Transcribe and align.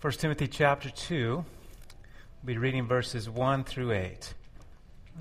1 0.00 0.12
Timothy 0.12 0.46
chapter 0.46 0.90
2. 0.90 1.34
We'll 1.34 1.44
be 2.44 2.56
reading 2.56 2.86
verses 2.86 3.28
1 3.28 3.64
through 3.64 3.90
8. 3.90 4.32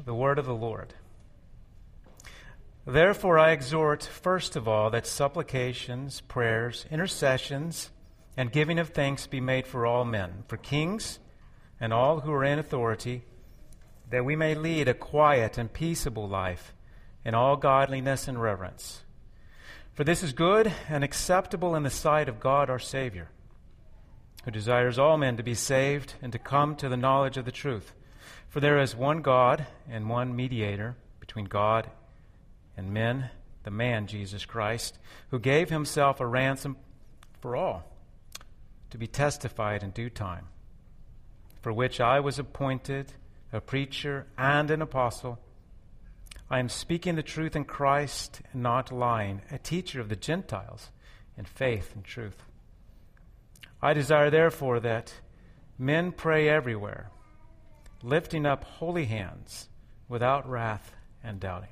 The 0.05 0.13
word 0.13 0.37
of 0.37 0.45
the 0.45 0.53
Lord. 0.53 0.93
Therefore, 2.85 3.39
I 3.39 3.53
exhort, 3.53 4.03
first 4.03 4.55
of 4.55 4.67
all, 4.67 4.91
that 4.91 5.07
supplications, 5.07 6.21
prayers, 6.21 6.85
intercessions, 6.91 7.89
and 8.37 8.51
giving 8.51 8.77
of 8.77 8.89
thanks 8.89 9.25
be 9.25 9.41
made 9.41 9.65
for 9.65 9.87
all 9.87 10.05
men, 10.05 10.43
for 10.47 10.57
kings 10.57 11.17
and 11.79 11.91
all 11.91 12.19
who 12.19 12.31
are 12.31 12.45
in 12.45 12.59
authority, 12.59 13.23
that 14.11 14.25
we 14.25 14.35
may 14.35 14.53
lead 14.53 14.87
a 14.87 14.93
quiet 14.93 15.57
and 15.57 15.73
peaceable 15.73 16.29
life 16.29 16.75
in 17.25 17.33
all 17.33 17.55
godliness 17.55 18.27
and 18.27 18.39
reverence. 18.39 19.01
For 19.95 20.03
this 20.03 20.21
is 20.21 20.33
good 20.33 20.71
and 20.87 21.03
acceptable 21.03 21.73
in 21.73 21.81
the 21.81 21.89
sight 21.89 22.29
of 22.29 22.39
God 22.39 22.69
our 22.69 22.77
Savior 22.77 23.29
who 24.47 24.51
desires 24.51 24.97
all 24.97 25.17
men 25.17 25.35
to 25.35 25.43
be 25.43 25.53
saved 25.53 26.13
and 26.21 26.31
to 26.31 26.39
come 26.39 26.73
to 26.73 26.87
the 26.87 26.95
knowledge 26.95 27.35
of 27.35 27.43
the 27.43 27.51
truth. 27.51 27.91
For 28.47 28.61
there 28.61 28.79
is 28.79 28.95
one 28.95 29.21
God 29.21 29.67
and 29.89 30.09
one 30.09 30.37
mediator 30.37 30.95
between 31.19 31.47
God 31.47 31.89
and 32.77 32.93
men, 32.93 33.29
the 33.63 33.71
man 33.71 34.07
Jesus 34.07 34.45
Christ, 34.45 34.99
who 35.31 35.37
gave 35.37 35.69
himself 35.69 36.21
a 36.21 36.25
ransom 36.25 36.77
for 37.41 37.57
all, 37.57 37.91
to 38.89 38.97
be 38.97 39.05
testified 39.05 39.83
in 39.83 39.89
due 39.89 40.09
time, 40.09 40.45
for 41.61 41.73
which 41.73 41.99
I 41.99 42.21
was 42.21 42.39
appointed 42.39 43.11
a 43.51 43.59
preacher 43.59 44.27
and 44.37 44.71
an 44.71 44.81
apostle. 44.81 45.39
I 46.49 46.59
am 46.59 46.69
speaking 46.69 47.15
the 47.15 47.21
truth 47.21 47.57
in 47.57 47.65
Christ 47.65 48.39
and 48.53 48.63
not 48.63 48.93
lying, 48.93 49.41
a 49.51 49.57
teacher 49.57 49.99
of 49.99 50.07
the 50.07 50.15
Gentiles 50.15 50.89
in 51.37 51.43
faith 51.43 51.91
and 51.93 52.05
truth. 52.05 52.45
I 53.81 53.93
desire, 53.93 54.29
therefore, 54.29 54.79
that 54.79 55.13
men 55.77 56.11
pray 56.11 56.49
everywhere, 56.49 57.11
lifting 58.01 58.45
up 58.45 58.63
holy 58.63 59.05
hands 59.05 59.69
without 60.09 60.49
wrath 60.49 60.93
and 61.23 61.39
doubting. 61.39 61.69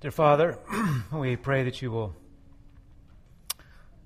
Dear 0.00 0.12
Father, 0.12 0.58
we 1.12 1.34
pray 1.34 1.64
that 1.64 1.82
you 1.82 1.90
will 1.90 2.14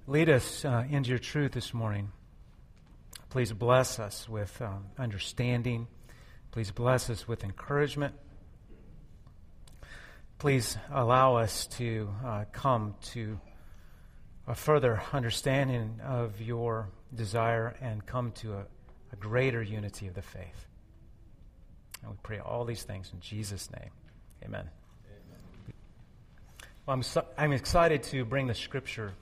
lead 0.06 0.30
us 0.30 0.64
uh, 0.64 0.84
into 0.88 1.10
your 1.10 1.18
truth 1.18 1.52
this 1.52 1.74
morning. 1.74 2.10
Please 3.28 3.52
bless 3.52 3.98
us 3.98 4.26
with 4.26 4.60
um, 4.62 4.86
understanding. 4.98 5.86
Please 6.50 6.70
bless 6.70 7.10
us 7.10 7.28
with 7.28 7.44
encouragement. 7.44 8.14
Please 10.38 10.78
allow 10.90 11.36
us 11.36 11.66
to 11.66 12.08
uh, 12.24 12.44
come 12.52 12.94
to 13.02 13.38
a 14.46 14.54
further 14.54 15.02
understanding 15.12 16.00
of 16.04 16.40
your 16.40 16.88
desire 17.14 17.76
and 17.80 18.04
come 18.06 18.32
to 18.32 18.54
a, 18.54 18.64
a 19.12 19.16
greater 19.16 19.62
unity 19.62 20.08
of 20.08 20.14
the 20.14 20.22
faith. 20.22 20.66
And 22.02 22.10
we 22.10 22.16
pray 22.22 22.38
all 22.40 22.64
these 22.64 22.82
things 22.82 23.10
in 23.12 23.20
Jesus' 23.20 23.70
name. 23.70 23.90
Amen. 24.44 24.68
Amen. 25.06 25.74
Well, 26.86 26.94
I'm, 26.94 27.02
so, 27.02 27.24
I'm 27.38 27.52
excited 27.52 28.02
to 28.04 28.24
bring 28.24 28.48
the 28.48 28.54
scripture 28.54 29.12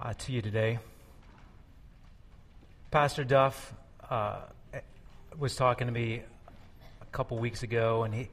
uh, 0.00 0.14
to 0.14 0.32
you 0.32 0.42
today. 0.42 0.80
Pastor 2.90 3.22
Duff 3.22 3.74
uh, 4.10 4.40
was 5.38 5.54
talking 5.54 5.86
to 5.86 5.92
me 5.92 6.22
a 7.00 7.06
couple 7.12 7.38
weeks 7.38 7.62
ago, 7.62 8.02
and 8.02 8.12
he 8.12 8.28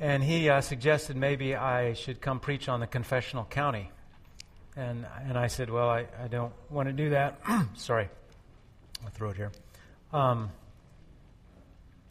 and 0.00 0.22
he 0.22 0.48
uh, 0.48 0.60
suggested 0.60 1.16
maybe 1.16 1.54
I 1.54 1.94
should 1.94 2.20
come 2.20 2.40
preach 2.40 2.68
on 2.68 2.80
the 2.80 2.86
confessional 2.86 3.44
county. 3.44 3.90
And, 4.76 5.06
and 5.26 5.38
I 5.38 5.46
said, 5.46 5.70
Well, 5.70 5.88
I, 5.88 6.06
I 6.22 6.28
don't 6.28 6.52
want 6.70 6.88
to 6.88 6.92
do 6.92 7.10
that. 7.10 7.40
Sorry, 7.76 8.08
my 9.02 9.10
throat 9.10 9.36
here. 9.36 9.52
Um, 10.12 10.50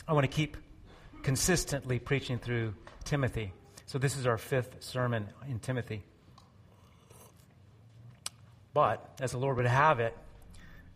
I 0.07 0.13
want 0.13 0.23
to 0.23 0.35
keep 0.35 0.57
consistently 1.21 1.99
preaching 1.99 2.39
through 2.39 2.73
Timothy. 3.03 3.53
So 3.85 3.99
this 3.99 4.17
is 4.17 4.25
our 4.25 4.37
fifth 4.37 4.83
sermon 4.83 5.27
in 5.47 5.59
Timothy. 5.59 6.03
But 8.73 9.15
as 9.21 9.31
the 9.31 9.37
Lord 9.37 9.57
would 9.57 9.67
have 9.67 9.99
it, 9.99 10.15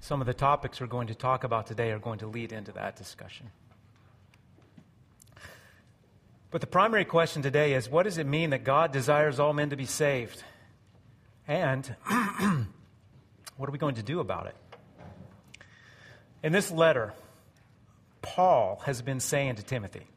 some 0.01 0.21
of 0.21 0.27
the 0.27 0.33
topics 0.33 0.81
we're 0.81 0.87
going 0.87 1.07
to 1.07 1.15
talk 1.15 1.43
about 1.43 1.67
today 1.67 1.91
are 1.91 1.99
going 1.99 2.19
to 2.19 2.27
lead 2.27 2.51
into 2.51 2.71
that 2.73 2.95
discussion. 2.95 3.51
But 6.51 6.61
the 6.61 6.67
primary 6.67 7.05
question 7.05 7.43
today 7.43 7.73
is 7.73 7.89
what 7.89 8.03
does 8.03 8.17
it 8.17 8.25
mean 8.25 8.49
that 8.51 8.63
God 8.63 8.91
desires 8.91 9.39
all 9.39 9.53
men 9.53 9.69
to 9.69 9.75
be 9.75 9.85
saved? 9.85 10.43
And 11.47 11.85
what 13.57 13.69
are 13.69 13.71
we 13.71 13.77
going 13.77 13.95
to 13.95 14.03
do 14.03 14.19
about 14.19 14.47
it? 14.47 14.55
In 16.41 16.51
this 16.51 16.71
letter, 16.71 17.13
Paul 18.21 18.81
has 18.85 19.01
been 19.01 19.19
saying 19.19 19.55
to 19.55 19.63
Timothy, 19.63 20.07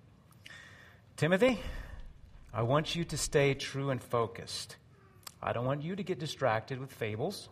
Timothy, 1.16 1.60
I 2.54 2.62
want 2.62 2.96
you 2.96 3.04
to 3.04 3.16
stay 3.18 3.54
true 3.54 3.90
and 3.90 4.02
focused. 4.02 4.76
I 5.42 5.52
don't 5.52 5.66
want 5.66 5.82
you 5.82 5.96
to 5.96 6.02
get 6.02 6.18
distracted 6.18 6.78
with 6.78 6.92
fables, 6.92 7.48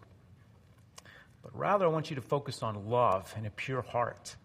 but 1.42 1.56
rather 1.56 1.84
I 1.84 1.88
want 1.88 2.10
you 2.10 2.16
to 2.16 2.22
focus 2.22 2.62
on 2.62 2.88
love 2.88 3.32
and 3.36 3.46
a 3.46 3.50
pure 3.50 3.82
heart. 3.82 4.36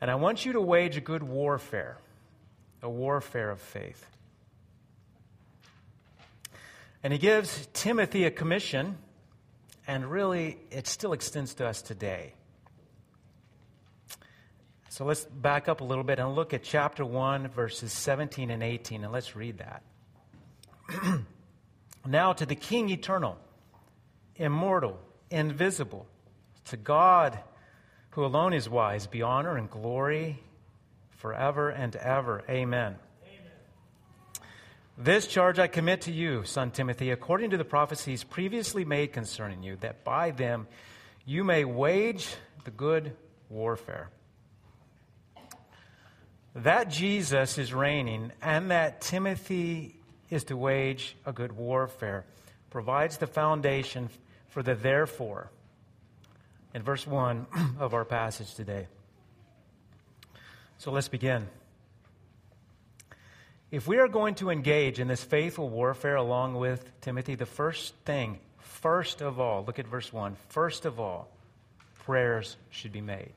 And 0.00 0.10
I 0.10 0.16
want 0.16 0.44
you 0.44 0.54
to 0.54 0.60
wage 0.60 0.96
a 0.96 1.00
good 1.00 1.22
warfare 1.22 1.98
a 2.82 2.88
warfare 2.88 3.50
of 3.50 3.60
faith. 3.60 4.04
And 7.02 7.12
he 7.12 7.18
gives 7.18 7.68
Timothy 7.72 8.24
a 8.24 8.30
commission, 8.30 8.96
and 9.86 10.10
really 10.10 10.58
it 10.70 10.86
still 10.86 11.12
extends 11.12 11.54
to 11.54 11.66
us 11.66 11.82
today. 11.82 12.34
So 14.88 15.04
let's 15.04 15.24
back 15.24 15.68
up 15.68 15.80
a 15.80 15.84
little 15.84 16.02
bit 16.02 16.18
and 16.18 16.34
look 16.34 16.52
at 16.54 16.64
chapter 16.64 17.04
1, 17.04 17.48
verses 17.48 17.92
17 17.92 18.50
and 18.50 18.62
18, 18.62 19.04
and 19.04 19.12
let's 19.12 19.36
read 19.36 19.58
that. 19.58 19.82
now 22.06 22.32
to 22.32 22.44
the 22.44 22.56
King 22.56 22.90
eternal, 22.90 23.38
immortal, 24.34 24.98
invisible, 25.30 26.06
to 26.64 26.76
God 26.76 27.38
who 28.10 28.24
alone 28.24 28.52
is 28.52 28.68
wise, 28.68 29.06
be 29.06 29.22
honor 29.22 29.56
and 29.56 29.70
glory 29.70 30.42
forever 31.18 31.68
and 31.68 31.94
ever. 31.96 32.42
Amen. 32.48 32.96
This 34.96 35.28
charge 35.28 35.60
I 35.60 35.68
commit 35.68 36.02
to 36.02 36.12
you, 36.12 36.42
son 36.44 36.72
Timothy, 36.72 37.10
according 37.10 37.50
to 37.50 37.56
the 37.56 37.64
prophecies 37.64 38.24
previously 38.24 38.84
made 38.84 39.12
concerning 39.12 39.62
you, 39.62 39.76
that 39.76 40.02
by 40.02 40.32
them 40.32 40.66
you 41.24 41.44
may 41.44 41.64
wage 41.64 42.34
the 42.64 42.72
good 42.72 43.14
warfare. 43.48 44.08
That 46.56 46.90
Jesus 46.90 47.58
is 47.58 47.72
reigning 47.72 48.32
and 48.42 48.72
that 48.72 49.00
Timothy 49.00 49.94
is 50.30 50.44
to 50.44 50.56
wage 50.56 51.16
a 51.24 51.32
good 51.32 51.52
warfare 51.52 52.24
provides 52.70 53.18
the 53.18 53.26
foundation 53.26 54.08
for 54.48 54.62
the 54.62 54.74
therefore 54.74 55.50
in 56.74 56.82
verse 56.82 57.06
1 57.06 57.46
of 57.78 57.94
our 57.94 58.04
passage 58.04 58.54
today. 58.54 58.88
So 60.78 60.92
let's 60.92 61.08
begin. 61.08 61.48
If 63.72 63.88
we 63.88 63.98
are 63.98 64.06
going 64.06 64.36
to 64.36 64.50
engage 64.50 65.00
in 65.00 65.08
this 65.08 65.22
faithful 65.24 65.68
warfare 65.68 66.14
along 66.14 66.54
with 66.54 66.88
Timothy, 67.00 67.34
the 67.34 67.46
first 67.46 67.94
thing, 68.04 68.38
first 68.58 69.20
of 69.20 69.40
all, 69.40 69.64
look 69.64 69.80
at 69.80 69.88
verse 69.88 70.12
1. 70.12 70.36
First 70.48 70.86
of 70.86 71.00
all, 71.00 71.28
prayers 72.04 72.56
should 72.70 72.92
be 72.92 73.00
made. 73.00 73.32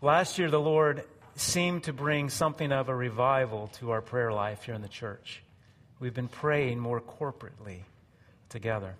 Last 0.00 0.38
year, 0.38 0.50
the 0.50 0.60
Lord 0.60 1.04
seemed 1.34 1.82
to 1.84 1.92
bring 1.92 2.30
something 2.30 2.70
of 2.70 2.88
a 2.88 2.94
revival 2.94 3.66
to 3.78 3.90
our 3.90 4.00
prayer 4.00 4.32
life 4.32 4.62
here 4.62 4.74
in 4.74 4.82
the 4.82 4.88
church. 4.88 5.42
We've 5.98 6.14
been 6.14 6.28
praying 6.28 6.78
more 6.78 7.00
corporately 7.00 7.80
together. 8.50 8.94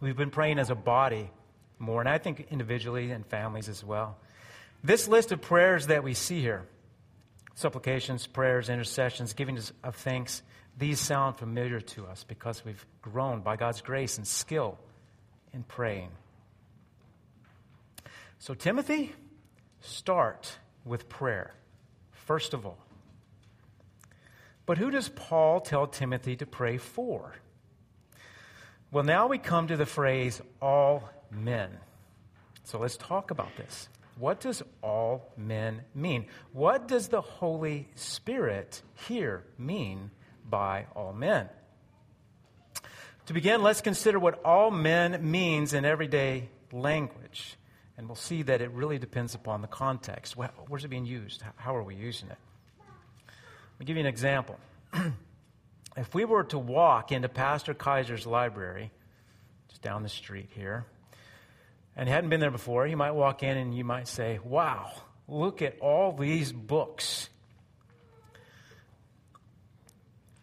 We've 0.00 0.16
been 0.16 0.30
praying 0.30 0.58
as 0.58 0.70
a 0.70 0.74
body 0.74 1.30
more, 1.78 2.00
and 2.00 2.08
I 2.08 2.16
think 2.16 2.46
individually 2.50 3.10
and 3.10 3.26
families 3.26 3.68
as 3.68 3.84
well. 3.84 4.16
This 4.84 5.06
list 5.06 5.32
of 5.32 5.40
prayers 5.40 5.86
that 5.88 6.02
we 6.02 6.14
see 6.14 6.40
here 6.40 6.64
supplications, 7.54 8.26
prayers, 8.26 8.68
intercessions, 8.68 9.34
giving 9.34 9.58
of 9.84 9.94
thanks 9.94 10.42
these 10.78 10.98
sound 10.98 11.36
familiar 11.36 11.80
to 11.80 12.06
us 12.06 12.24
because 12.24 12.64
we've 12.64 12.84
grown 13.02 13.40
by 13.40 13.56
God's 13.56 13.82
grace 13.82 14.16
and 14.16 14.26
skill 14.26 14.78
in 15.52 15.62
praying. 15.62 16.10
So, 18.38 18.54
Timothy, 18.54 19.12
start 19.80 20.56
with 20.84 21.08
prayer, 21.08 21.52
first 22.10 22.54
of 22.54 22.64
all. 22.66 22.78
But 24.64 24.78
who 24.78 24.90
does 24.90 25.08
Paul 25.08 25.60
tell 25.60 25.86
Timothy 25.86 26.36
to 26.36 26.46
pray 26.46 26.78
for? 26.78 27.34
Well, 28.90 29.04
now 29.04 29.26
we 29.26 29.38
come 29.38 29.68
to 29.68 29.76
the 29.76 29.86
phrase 29.86 30.40
all 30.60 31.08
men. 31.30 31.70
So 32.64 32.78
let's 32.78 32.96
talk 32.96 33.30
about 33.30 33.56
this. 33.56 33.88
What 34.18 34.40
does 34.40 34.62
all 34.82 35.32
men 35.36 35.82
mean? 35.94 36.26
What 36.52 36.86
does 36.86 37.08
the 37.08 37.20
Holy 37.20 37.88
Spirit 37.94 38.82
here 39.06 39.44
mean 39.58 40.10
by 40.48 40.86
all 40.94 41.12
men? 41.12 41.48
To 43.26 43.32
begin, 43.32 43.62
let's 43.62 43.80
consider 43.80 44.18
what 44.18 44.44
all 44.44 44.70
men 44.70 45.30
means 45.30 45.72
in 45.72 45.84
everyday 45.84 46.48
language. 46.72 47.56
And 47.96 48.08
we'll 48.08 48.16
see 48.16 48.42
that 48.42 48.60
it 48.60 48.70
really 48.72 48.98
depends 48.98 49.34
upon 49.34 49.62
the 49.62 49.68
context. 49.68 50.36
Where's 50.36 50.84
it 50.84 50.88
being 50.88 51.06
used? 51.06 51.42
How 51.56 51.76
are 51.76 51.82
we 51.82 51.94
using 51.94 52.28
it? 52.28 52.38
Let 53.26 53.80
me 53.80 53.86
give 53.86 53.96
you 53.96 54.00
an 54.00 54.06
example. 54.06 54.58
if 55.96 56.14
we 56.14 56.24
were 56.24 56.44
to 56.44 56.58
walk 56.58 57.12
into 57.12 57.28
Pastor 57.28 57.74
Kaiser's 57.74 58.26
library, 58.26 58.90
just 59.68 59.82
down 59.82 60.02
the 60.02 60.08
street 60.08 60.48
here, 60.52 60.86
and 61.96 62.08
hadn't 62.08 62.30
been 62.30 62.40
there 62.40 62.50
before, 62.50 62.86
you 62.86 62.96
might 62.96 63.12
walk 63.12 63.42
in 63.42 63.56
and 63.56 63.74
you 63.74 63.84
might 63.84 64.08
say, 64.08 64.38
Wow, 64.44 64.92
look 65.28 65.62
at 65.62 65.78
all 65.80 66.12
these 66.12 66.52
books. 66.52 67.28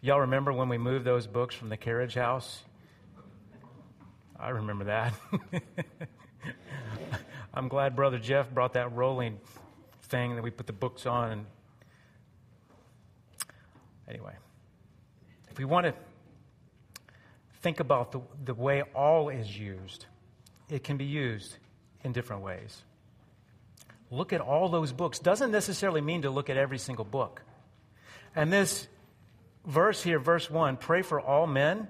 Y'all 0.02 0.20
remember 0.20 0.52
when 0.52 0.68
we 0.68 0.78
moved 0.78 1.04
those 1.04 1.26
books 1.26 1.54
from 1.54 1.68
the 1.68 1.76
carriage 1.76 2.14
house? 2.14 2.62
I 4.38 4.50
remember 4.50 4.84
that. 4.84 5.14
I'm 7.52 7.68
glad 7.68 7.94
Brother 7.96 8.18
Jeff 8.18 8.50
brought 8.50 8.72
that 8.74 8.94
rolling 8.94 9.38
thing 10.04 10.36
that 10.36 10.42
we 10.42 10.50
put 10.50 10.66
the 10.66 10.72
books 10.72 11.04
on. 11.04 11.46
Anyway, 14.08 14.32
if 15.50 15.58
we 15.58 15.64
want 15.64 15.86
to 15.86 15.94
think 17.60 17.80
about 17.80 18.12
the, 18.12 18.20
the 18.44 18.54
way 18.54 18.82
all 18.94 19.28
is 19.28 19.58
used, 19.58 20.06
it 20.70 20.84
can 20.84 20.96
be 20.96 21.04
used 21.04 21.56
in 22.04 22.12
different 22.12 22.42
ways. 22.42 22.82
Look 24.10 24.32
at 24.32 24.40
all 24.40 24.68
those 24.68 24.92
books 24.92 25.18
doesn't 25.18 25.50
necessarily 25.50 26.00
mean 26.00 26.22
to 26.22 26.30
look 26.30 26.50
at 26.50 26.56
every 26.56 26.78
single 26.78 27.04
book. 27.04 27.42
And 28.34 28.52
this 28.52 28.88
verse 29.66 30.02
here, 30.02 30.18
verse 30.18 30.50
1, 30.50 30.76
pray 30.76 31.02
for 31.02 31.20
all 31.20 31.46
men. 31.46 31.88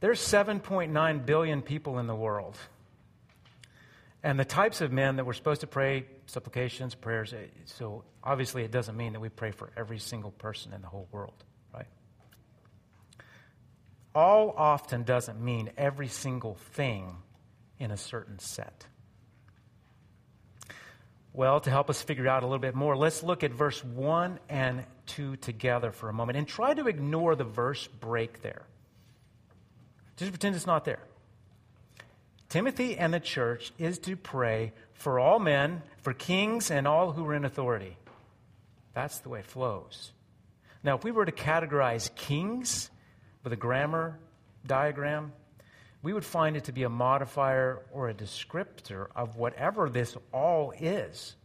There's 0.00 0.20
7.9 0.20 1.26
billion 1.26 1.62
people 1.62 1.98
in 1.98 2.06
the 2.06 2.14
world. 2.14 2.56
And 4.22 4.38
the 4.38 4.44
types 4.44 4.80
of 4.80 4.92
men 4.92 5.16
that 5.16 5.26
we're 5.26 5.32
supposed 5.32 5.62
to 5.62 5.66
pray, 5.66 6.06
supplications, 6.26 6.94
prayers, 6.94 7.32
eh, 7.32 7.46
so 7.64 8.04
obviously 8.22 8.62
it 8.62 8.70
doesn't 8.70 8.96
mean 8.96 9.14
that 9.14 9.20
we 9.20 9.28
pray 9.28 9.50
for 9.50 9.70
every 9.76 9.98
single 9.98 10.30
person 10.30 10.72
in 10.72 10.80
the 10.80 10.88
whole 10.88 11.08
world, 11.10 11.44
right? 11.74 11.86
All 14.14 14.54
often 14.56 15.02
doesn't 15.02 15.40
mean 15.40 15.70
every 15.76 16.08
single 16.08 16.54
thing 16.54 17.16
in 17.82 17.90
a 17.90 17.96
certain 17.96 18.38
set. 18.38 18.86
Well, 21.32 21.60
to 21.60 21.70
help 21.70 21.90
us 21.90 22.00
figure 22.00 22.28
out 22.28 22.44
a 22.44 22.46
little 22.46 22.60
bit 22.60 22.76
more, 22.76 22.96
let's 22.96 23.22
look 23.24 23.42
at 23.42 23.52
verse 23.52 23.82
1 23.84 24.38
and 24.48 24.84
2 25.06 25.36
together 25.36 25.90
for 25.90 26.08
a 26.08 26.12
moment 26.12 26.38
and 26.38 26.46
try 26.46 26.74
to 26.74 26.86
ignore 26.86 27.34
the 27.34 27.44
verse 27.44 27.88
break 27.88 28.42
there. 28.42 28.62
Just 30.16 30.30
pretend 30.30 30.54
it's 30.54 30.66
not 30.66 30.84
there. 30.84 31.02
Timothy 32.48 32.96
and 32.96 33.12
the 33.12 33.18
church 33.18 33.72
is 33.78 33.98
to 34.00 34.14
pray 34.14 34.72
for 34.92 35.18
all 35.18 35.40
men, 35.40 35.82
for 36.02 36.12
kings, 36.12 36.70
and 36.70 36.86
all 36.86 37.10
who 37.12 37.26
are 37.26 37.34
in 37.34 37.44
authority. 37.44 37.96
That's 38.94 39.18
the 39.20 39.30
way 39.30 39.40
it 39.40 39.46
flows. 39.46 40.12
Now, 40.84 40.96
if 40.96 41.02
we 41.02 41.10
were 41.10 41.24
to 41.24 41.32
categorize 41.32 42.14
kings 42.14 42.90
with 43.42 43.52
a 43.52 43.56
grammar 43.56 44.18
diagram, 44.66 45.32
we 46.02 46.12
would 46.12 46.24
find 46.24 46.56
it 46.56 46.64
to 46.64 46.72
be 46.72 46.82
a 46.82 46.88
modifier 46.88 47.82
or 47.92 48.08
a 48.08 48.14
descriptor 48.14 49.06
of 49.14 49.36
whatever 49.36 49.88
this 49.88 50.16
all 50.32 50.72
is. 50.78 51.36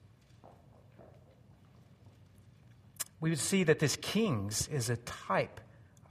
We 3.20 3.30
would 3.30 3.40
see 3.40 3.64
that 3.64 3.80
this 3.80 3.96
kings 3.96 4.68
is 4.68 4.90
a 4.90 4.98
type, 4.98 5.60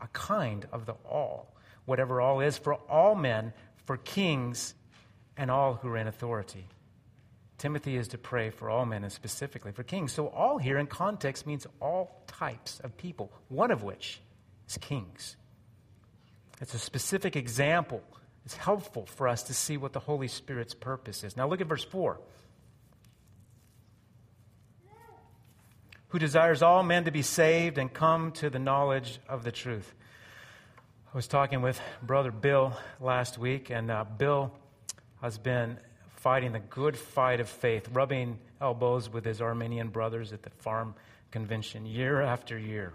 a 0.01 0.09
kind 0.09 0.67
of 0.73 0.87
the 0.87 0.95
all 1.05 1.57
whatever 1.87 2.21
all 2.21 2.41
is, 2.41 2.59
for 2.59 2.75
all 2.75 3.15
men, 3.15 3.53
for 3.87 3.97
kings, 3.97 4.75
and 5.37 5.51
all 5.51 5.75
who 5.75 5.89
are 5.89 5.97
in 5.97 6.07
authority. 6.07 6.67
Timothy 7.59 7.97
is 7.97 8.09
to 8.09 8.19
pray 8.19 8.51
for 8.51 8.69
all 8.69 8.85
men 8.85 9.03
and 9.03 9.13
specifically 9.13 9.73
for 9.73 9.83
kings. 9.83 10.13
So, 10.13 10.27
all 10.27 10.59
here 10.59 10.77
in 10.77 10.87
context 10.87 11.47
means 11.47 11.67
all 11.81 12.23
types 12.27 12.81
of 12.81 12.97
people, 12.99 13.33
one 13.49 13.71
of 13.71 13.83
which 13.83 14.21
is 14.69 14.77
kings. 14.77 15.37
It's 16.61 16.75
a 16.75 16.79
specific 16.79 17.35
example. 17.35 18.03
It's 18.47 18.55
helpful 18.57 19.07
for 19.07 19.27
us 19.27 19.43
to 19.45 19.55
see 19.55 19.77
what 19.77 19.93
the 19.93 19.99
Holy 19.99 20.29
Spirit's 20.29 20.73
purpose 20.73 21.25
is. 21.25 21.37
Now, 21.37 21.49
look 21.49 21.61
at 21.61 21.67
verse 21.67 21.83
4. 21.83 22.21
Who 26.11 26.19
desires 26.21 26.63
all 26.63 26.85
men 26.85 27.07
to 27.07 27.11
be 27.11 27.23
saved 27.23 27.77
and 27.77 27.93
come 27.93 28.31
to 28.33 28.49
the 28.49 28.61
knowledge 28.61 29.19
of 29.29 29.43
the 29.43 29.51
truth. 29.51 29.93
I 31.13 31.17
was 31.17 31.27
talking 31.27 31.61
with 31.61 31.81
Brother 32.01 32.31
Bill 32.31 32.73
last 33.01 33.37
week, 33.37 33.71
and 33.71 33.91
uh, 33.91 34.05
Bill 34.05 34.53
has 35.21 35.39
been 35.39 35.77
fighting 36.15 36.53
the 36.53 36.61
good 36.61 36.97
fight 36.97 37.41
of 37.41 37.49
faith, 37.49 37.89
rubbing 37.93 38.39
elbows 38.61 39.11
with 39.13 39.25
his 39.25 39.41
Arminian 39.41 39.89
brothers 39.89 40.33
at 40.33 40.45
the 40.45 40.51
farm 40.51 40.95
convention 41.33 41.85
year 41.85 42.23
after 42.23 42.57
year. 42.57 42.93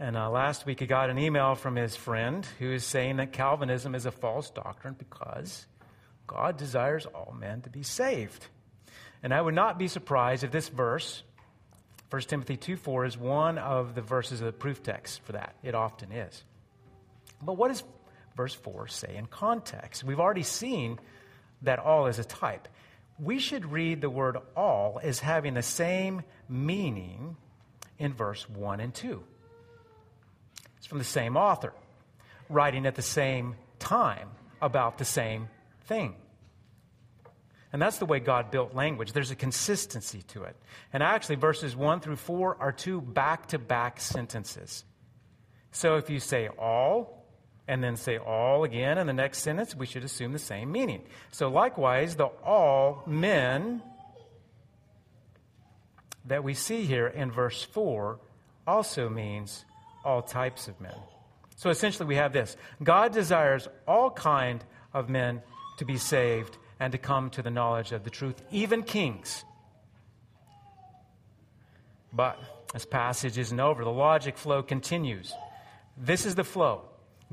And 0.00 0.16
uh, 0.16 0.30
last 0.30 0.64
week 0.64 0.78
he 0.78 0.86
got 0.86 1.10
an 1.10 1.18
email 1.18 1.56
from 1.56 1.74
his 1.74 1.96
friend 1.96 2.46
who 2.60 2.70
is 2.70 2.84
saying 2.84 3.16
that 3.16 3.32
Calvinism 3.32 3.96
is 3.96 4.06
a 4.06 4.12
false 4.12 4.48
doctrine 4.50 4.94
because 4.96 5.66
God 6.28 6.56
desires 6.56 7.04
all 7.06 7.34
men 7.36 7.62
to 7.62 7.70
be 7.70 7.82
saved. 7.82 8.46
And 9.24 9.34
I 9.34 9.40
would 9.40 9.54
not 9.54 9.76
be 9.76 9.88
surprised 9.88 10.44
if 10.44 10.52
this 10.52 10.68
verse, 10.68 11.24
1 12.10 12.22
Timothy 12.22 12.56
2 12.56 12.76
4, 12.76 13.06
is 13.06 13.18
one 13.18 13.58
of 13.58 13.96
the 13.96 14.02
verses 14.02 14.40
of 14.40 14.46
the 14.46 14.52
proof 14.52 14.84
text 14.84 15.20
for 15.22 15.32
that. 15.32 15.56
It 15.64 15.74
often 15.74 16.12
is. 16.12 16.44
But 17.42 17.54
what 17.54 17.68
does 17.68 17.82
verse 18.36 18.54
4 18.54 18.86
say 18.86 19.16
in 19.16 19.26
context? 19.26 20.04
We've 20.04 20.20
already 20.20 20.44
seen 20.44 21.00
that 21.62 21.80
all 21.80 22.06
is 22.06 22.20
a 22.20 22.24
type. 22.24 22.68
We 23.18 23.40
should 23.40 23.66
read 23.72 24.00
the 24.00 24.10
word 24.10 24.36
all 24.56 25.00
as 25.02 25.18
having 25.18 25.54
the 25.54 25.62
same 25.62 26.22
meaning 26.48 27.36
in 27.98 28.12
verse 28.12 28.48
1 28.48 28.78
and 28.78 28.94
2. 28.94 29.24
It's 30.78 30.86
from 30.86 30.98
the 30.98 31.04
same 31.04 31.36
author, 31.36 31.72
writing 32.48 32.86
at 32.86 32.94
the 32.94 33.02
same 33.02 33.56
time 33.78 34.30
about 34.62 34.98
the 34.98 35.04
same 35.04 35.48
thing. 35.84 36.14
And 37.72 37.82
that's 37.82 37.98
the 37.98 38.06
way 38.06 38.18
God 38.18 38.50
built 38.50 38.74
language. 38.74 39.12
There's 39.12 39.30
a 39.30 39.36
consistency 39.36 40.22
to 40.28 40.44
it. 40.44 40.56
And 40.92 41.02
actually, 41.02 41.36
verses 41.36 41.76
1 41.76 42.00
through 42.00 42.16
4 42.16 42.56
are 42.58 42.72
two 42.72 43.00
back 43.00 43.48
to 43.48 43.58
back 43.58 44.00
sentences. 44.00 44.84
So 45.70 45.96
if 45.96 46.08
you 46.08 46.18
say 46.18 46.48
all, 46.48 47.18
and 47.68 47.84
then 47.84 47.96
say 47.96 48.16
all 48.16 48.64
again 48.64 48.96
in 48.96 49.06
the 49.06 49.12
next 49.12 49.38
sentence, 49.38 49.76
we 49.76 49.84
should 49.84 50.02
assume 50.02 50.32
the 50.32 50.38
same 50.38 50.72
meaning. 50.72 51.02
So, 51.30 51.50
likewise, 51.50 52.16
the 52.16 52.30
all 52.42 53.02
men 53.06 53.82
that 56.24 56.42
we 56.42 56.54
see 56.54 56.84
here 56.86 57.06
in 57.06 57.30
verse 57.30 57.62
4 57.62 58.18
also 58.66 59.10
means 59.10 59.66
all 60.04 60.22
types 60.22 60.68
of 60.68 60.80
men. 60.80 60.94
So 61.56 61.70
essentially 61.70 62.06
we 62.06 62.16
have 62.16 62.32
this. 62.32 62.56
God 62.82 63.12
desires 63.12 63.68
all 63.86 64.10
kind 64.10 64.64
of 64.94 65.08
men 65.08 65.42
to 65.78 65.84
be 65.84 65.96
saved 65.96 66.56
and 66.80 66.92
to 66.92 66.98
come 66.98 67.30
to 67.30 67.42
the 67.42 67.50
knowledge 67.50 67.92
of 67.92 68.04
the 68.04 68.10
truth, 68.10 68.40
even 68.50 68.82
kings. 68.82 69.44
But 72.12 72.38
this 72.72 72.84
passage 72.84 73.38
isn't 73.38 73.58
over. 73.58 73.84
The 73.84 73.90
logic 73.90 74.38
flow 74.38 74.62
continues. 74.62 75.32
This 75.96 76.24
is 76.26 76.34
the 76.36 76.44
flow. 76.44 76.82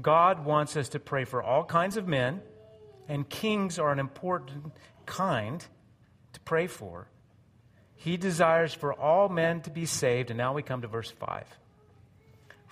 God 0.01 0.43
wants 0.43 0.75
us 0.75 0.89
to 0.89 0.99
pray 0.99 1.25
for 1.25 1.41
all 1.41 1.63
kinds 1.63 1.95
of 1.95 2.07
men, 2.07 2.41
and 3.07 3.29
kings 3.29 3.79
are 3.79 3.91
an 3.91 3.99
important 3.99 4.73
kind 5.05 5.65
to 6.33 6.39
pray 6.41 6.67
for. 6.67 7.07
He 7.95 8.17
desires 8.17 8.73
for 8.73 8.93
all 8.93 9.29
men 9.29 9.61
to 9.61 9.69
be 9.69 9.85
saved, 9.85 10.31
and 10.31 10.37
now 10.37 10.53
we 10.53 10.63
come 10.63 10.81
to 10.81 10.87
verse 10.87 11.11
5. 11.11 11.45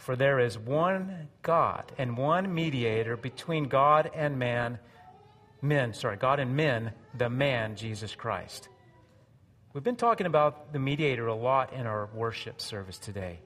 For 0.04 0.18
there 0.18 0.42
is 0.42 0.58
one 0.58 1.30
God 1.44 1.94
and 1.98 2.18
one 2.18 2.54
mediator 2.54 3.16
between 3.16 3.70
God 3.70 4.12
and 4.14 4.38
man, 4.38 4.78
men, 5.62 5.94
sorry, 5.94 6.18
God 6.18 6.42
and 6.42 6.58
men, 6.58 6.92
the 7.18 7.30
man, 7.30 7.78
Jesus 7.78 8.14
Christ. 8.14 8.68
We've 9.72 9.82
been 9.82 9.96
talking 9.96 10.28
about 10.28 10.74
the 10.74 10.80
mediator 10.80 11.28
a 11.28 11.34
lot 11.34 11.72
in 11.72 11.88
our 11.88 12.10
worship 12.14 12.60
service 12.60 12.98
today. 12.98 13.40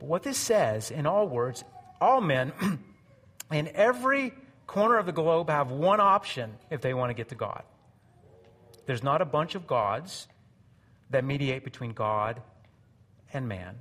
But 0.00 0.08
what 0.08 0.24
this 0.24 0.38
says, 0.38 0.90
in 0.90 1.06
all 1.06 1.28
words, 1.28 1.62
all 2.00 2.20
men 2.20 2.52
in 3.52 3.70
every 3.72 4.34
corner 4.66 4.98
of 4.98 5.06
the 5.06 5.12
globe 5.12 5.48
have 5.50 5.70
one 5.70 6.00
option 6.00 6.54
if 6.68 6.80
they 6.80 6.94
want 6.94 7.10
to 7.10 7.14
get 7.14 7.28
to 7.28 7.36
God. 7.36 7.62
There's 8.86 9.04
not 9.04 9.22
a 9.22 9.24
bunch 9.24 9.54
of 9.54 9.68
gods 9.68 10.26
that 11.10 11.24
mediate 11.24 11.62
between 11.62 11.92
God 11.92 12.42
and 13.32 13.46
man. 13.46 13.76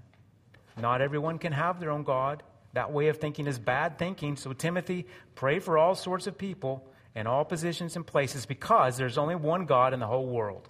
Not 0.77 1.01
everyone 1.01 1.39
can 1.39 1.53
have 1.53 1.79
their 1.79 1.91
own 1.91 2.03
God. 2.03 2.43
That 2.73 2.91
way 2.91 3.07
of 3.07 3.17
thinking 3.17 3.47
is 3.47 3.57
bad 3.57 3.97
thinking. 3.97 4.35
So, 4.35 4.51
Timothy, 4.53 5.07
pray 5.35 5.59
for 5.59 5.77
all 5.77 5.95
sorts 5.95 6.27
of 6.27 6.37
people 6.37 6.85
in 7.15 7.27
all 7.27 7.45
positions 7.45 7.95
and 7.95 8.05
places 8.05 8.45
because 8.45 8.97
there's 8.97 9.17
only 9.17 9.35
one 9.35 9.65
God 9.65 9.93
in 9.93 9.99
the 9.99 10.07
whole 10.07 10.27
world. 10.27 10.67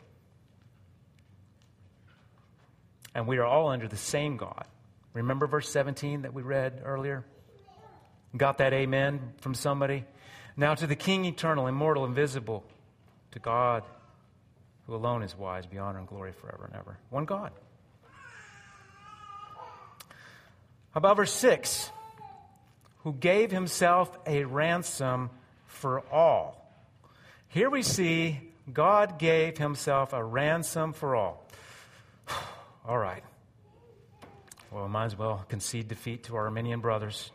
And 3.16 3.28
we 3.28 3.38
are 3.38 3.46
all 3.46 3.70
under 3.70 3.88
the 3.88 3.98
same 3.98 4.38
God. 4.38 4.66
Remember 5.14 5.48
verse 5.48 5.70
17 5.70 6.24
that 6.24 6.34
we 6.34 6.44
read 6.44 6.82
earlier? 6.84 7.26
Got 8.36 8.58
that 8.58 8.74
amen 8.74 9.34
from 9.40 9.54
somebody? 9.54 10.04
Now 10.58 10.76
to 10.76 10.86
the 10.86 10.96
King 10.96 11.26
eternal, 11.26 11.68
immortal, 11.68 12.06
invisible, 12.06 12.64
to 13.32 13.40
God 13.40 13.84
who 14.88 14.96
alone 14.96 15.24
is 15.24 15.36
wise, 15.38 15.66
be 15.66 15.78
honor 15.78 16.00
and 16.00 16.08
glory 16.08 16.32
forever 16.34 16.66
and 16.66 16.76
ever. 16.76 16.98
One 17.10 17.26
God. 17.26 17.52
How 20.96 21.00
about 21.00 21.18
verse 21.18 21.34
6? 21.34 21.92
Who 23.04 23.12
gave 23.12 23.52
himself 23.52 24.18
a 24.26 24.46
ransom 24.46 25.30
for 25.66 26.00
all. 26.10 26.72
Here 27.50 27.70
we 27.70 27.84
see 27.84 28.40
God 28.72 29.20
gave 29.20 29.58
himself 29.58 30.14
a 30.14 30.24
ransom 30.24 30.94
for 30.94 31.18
all. 31.18 31.46
all 32.88 32.98
right. 32.98 33.24
Well, 34.72 34.86
we 34.86 34.90
might 34.90 35.08
as 35.08 35.18
well 35.18 35.46
concede 35.50 35.90
defeat 35.90 36.24
to 36.24 36.38
our 36.38 36.46
Arminian 36.46 36.80
brothers. 36.80 37.30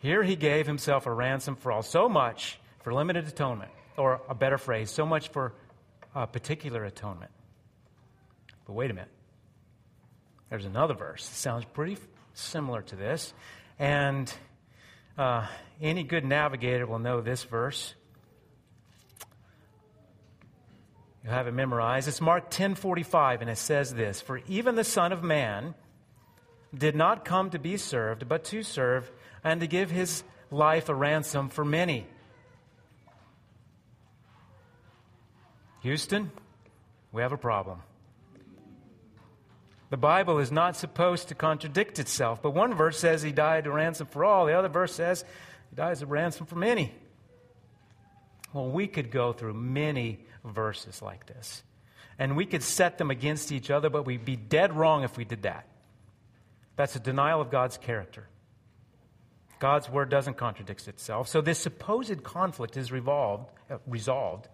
Here 0.00 0.22
he 0.22 0.36
gave 0.36 0.66
himself 0.66 1.06
a 1.06 1.12
ransom 1.12 1.56
for 1.56 1.72
all. 1.72 1.82
So 1.82 2.06
much 2.06 2.58
for 2.82 2.92
limited 2.92 3.26
atonement, 3.26 3.70
or 3.96 4.20
a 4.28 4.34
better 4.34 4.58
phrase, 4.58 4.90
so 4.90 5.06
much 5.06 5.30
for 5.30 5.54
a 6.14 6.26
particular 6.26 6.84
atonement. 6.84 7.30
But 8.66 8.74
wait 8.74 8.90
a 8.90 8.94
minute. 8.94 9.10
There's 10.50 10.66
another 10.66 10.94
verse 10.94 11.26
that 11.26 11.36
sounds 11.36 11.64
pretty 11.64 11.96
similar 12.40 12.82
to 12.82 12.96
this. 12.96 13.32
And 13.78 14.32
uh, 15.16 15.46
any 15.80 16.02
good 16.02 16.24
navigator 16.24 16.86
will 16.86 16.98
know 16.98 17.20
this 17.20 17.44
verse. 17.44 17.94
You 21.24 21.30
have 21.30 21.46
it 21.46 21.52
memorized. 21.52 22.08
It's 22.08 22.20
Mark 22.20 22.50
10:45 22.50 23.42
and 23.42 23.50
it 23.50 23.58
says 23.58 23.94
this, 23.94 24.20
"For 24.20 24.38
even 24.48 24.74
the 24.74 24.84
son 24.84 25.12
of 25.12 25.22
man 25.22 25.74
did 26.74 26.96
not 26.96 27.24
come 27.24 27.50
to 27.50 27.58
be 27.58 27.76
served, 27.76 28.28
but 28.28 28.44
to 28.44 28.62
serve 28.62 29.10
and 29.44 29.60
to 29.60 29.66
give 29.66 29.90
his 29.90 30.24
life 30.50 30.88
a 30.88 30.94
ransom 30.94 31.48
for 31.50 31.64
many." 31.64 32.06
Houston, 35.82 36.30
we 37.12 37.22
have 37.22 37.32
a 37.32 37.38
problem. 37.38 37.82
The 39.90 39.96
Bible 39.96 40.38
is 40.38 40.52
not 40.52 40.76
supposed 40.76 41.28
to 41.28 41.34
contradict 41.34 41.98
itself, 41.98 42.40
but 42.40 42.52
one 42.52 42.74
verse 42.74 42.98
says 42.98 43.22
he 43.22 43.32
died 43.32 43.66
a 43.66 43.70
ransom 43.70 44.06
for 44.06 44.24
all, 44.24 44.46
the 44.46 44.56
other 44.56 44.68
verse 44.68 44.94
says 44.94 45.24
he 45.68 45.76
dies 45.76 46.00
a 46.00 46.06
ransom 46.06 46.46
for 46.46 46.56
many. 46.56 46.94
Well, 48.52 48.70
we 48.70 48.86
could 48.86 49.10
go 49.10 49.32
through 49.32 49.54
many 49.54 50.20
verses 50.44 51.02
like 51.02 51.26
this, 51.26 51.62
and 52.18 52.36
we 52.36 52.46
could 52.46 52.62
set 52.62 52.98
them 52.98 53.10
against 53.10 53.50
each 53.50 53.70
other, 53.70 53.90
but 53.90 54.06
we'd 54.06 54.24
be 54.24 54.36
dead 54.36 54.72
wrong 54.76 55.02
if 55.02 55.16
we 55.16 55.24
did 55.24 55.42
that. 55.42 55.66
That's 56.76 56.94
a 56.96 57.00
denial 57.00 57.40
of 57.40 57.50
God's 57.50 57.76
character. 57.76 58.26
God's 59.58 59.90
word 59.90 60.08
doesn't 60.08 60.38
contradict 60.38 60.88
itself. 60.88 61.28
So 61.28 61.40
this 61.40 61.58
supposed 61.58 62.22
conflict 62.22 62.76
is 62.76 62.90
revolved, 62.90 63.50
uh, 63.70 63.76
resolved 63.86 64.48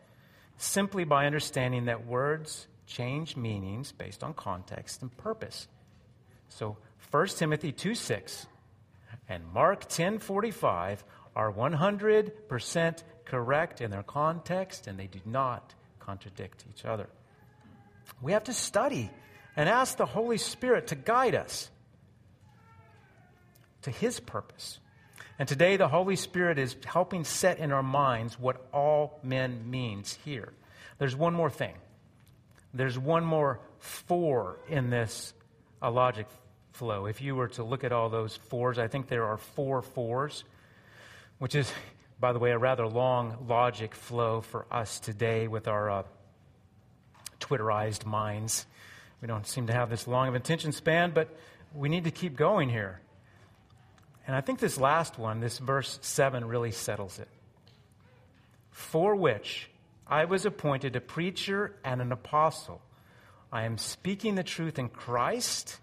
simply 0.56 1.04
by 1.04 1.26
understanding 1.26 1.84
that 1.84 2.06
words 2.06 2.66
change 2.86 3.36
meanings 3.36 3.92
based 3.92 4.22
on 4.22 4.34
context 4.34 5.02
and 5.02 5.14
purpose. 5.16 5.68
So 6.48 6.76
1 7.10 7.26
Timothy 7.28 7.72
2 7.72 7.94
6 7.94 8.46
and 9.28 9.44
Mark 9.52 9.88
ten 9.88 10.18
forty 10.18 10.50
five 10.50 11.04
are 11.34 11.52
100% 11.52 13.02
correct 13.24 13.80
in 13.80 13.90
their 13.90 14.02
context 14.02 14.86
and 14.86 14.98
they 14.98 15.06
do 15.06 15.20
not 15.24 15.74
contradict 15.98 16.64
each 16.70 16.84
other. 16.84 17.08
We 18.22 18.32
have 18.32 18.44
to 18.44 18.54
study 18.54 19.10
and 19.56 19.68
ask 19.68 19.96
the 19.96 20.06
Holy 20.06 20.38
Spirit 20.38 20.88
to 20.88 20.94
guide 20.94 21.34
us 21.34 21.70
to 23.82 23.90
His 23.90 24.20
purpose. 24.20 24.78
And 25.38 25.46
today, 25.46 25.76
the 25.76 25.88
Holy 25.88 26.16
Spirit 26.16 26.58
is 26.58 26.76
helping 26.86 27.24
set 27.24 27.58
in 27.58 27.70
our 27.70 27.82
minds 27.82 28.38
what 28.38 28.66
all 28.72 29.20
men 29.22 29.70
means 29.70 30.18
here. 30.24 30.52
There's 30.98 31.14
one 31.14 31.34
more 31.34 31.50
thing. 31.50 31.74
There's 32.76 32.98
one 32.98 33.24
more 33.24 33.60
four 33.78 34.58
in 34.68 34.90
this 34.90 35.32
logic 35.82 36.26
flow. 36.72 37.06
If 37.06 37.22
you 37.22 37.34
were 37.34 37.48
to 37.48 37.64
look 37.64 37.84
at 37.84 37.92
all 37.92 38.10
those 38.10 38.36
fours, 38.36 38.78
I 38.78 38.88
think 38.88 39.08
there 39.08 39.24
are 39.24 39.38
four 39.38 39.80
fours, 39.80 40.44
which 41.38 41.54
is, 41.54 41.72
by 42.20 42.32
the 42.32 42.38
way, 42.38 42.50
a 42.50 42.58
rather 42.58 42.86
long 42.86 43.46
logic 43.48 43.94
flow 43.94 44.42
for 44.42 44.66
us 44.70 45.00
today 45.00 45.48
with 45.48 45.68
our 45.68 45.90
uh, 45.90 46.02
Twitterized 47.40 48.04
minds. 48.04 48.66
We 49.22 49.28
don't 49.28 49.46
seem 49.46 49.68
to 49.68 49.72
have 49.72 49.88
this 49.88 50.06
long 50.06 50.28
of 50.28 50.34
attention 50.34 50.72
span, 50.72 51.12
but 51.12 51.34
we 51.74 51.88
need 51.88 52.04
to 52.04 52.10
keep 52.10 52.36
going 52.36 52.68
here. 52.68 53.00
And 54.26 54.36
I 54.36 54.40
think 54.40 54.58
this 54.58 54.78
last 54.78 55.18
one, 55.18 55.40
this 55.40 55.58
verse 55.58 55.98
7, 56.02 56.44
really 56.44 56.72
settles 56.72 57.18
it. 57.18 57.28
For 58.70 59.14
which 59.14 59.70
I 60.08 60.24
was 60.24 60.46
appointed 60.46 60.94
a 60.94 61.00
preacher 61.00 61.74
and 61.84 62.00
an 62.00 62.12
apostle. 62.12 62.80
I 63.52 63.64
am 63.64 63.78
speaking 63.78 64.34
the 64.34 64.44
truth 64.44 64.78
in 64.78 64.88
Christ 64.88 65.78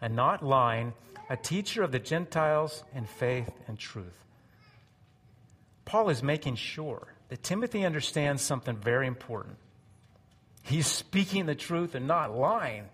and 0.00 0.14
not 0.14 0.44
lying, 0.44 0.92
a 1.28 1.36
teacher 1.36 1.82
of 1.82 1.92
the 1.92 1.98
Gentiles 1.98 2.84
in 2.94 3.06
faith 3.06 3.50
and 3.66 3.78
truth. 3.78 4.24
Paul 5.84 6.10
is 6.10 6.22
making 6.22 6.56
sure 6.56 7.14
that 7.28 7.42
Timothy 7.42 7.84
understands 7.84 8.42
something 8.42 8.76
very 8.76 9.06
important. 9.06 9.56
He's 10.62 10.86
speaking 10.86 11.46
the 11.46 11.54
truth 11.54 11.94
and 11.94 12.06
not 12.06 12.36
lying. 12.36 12.84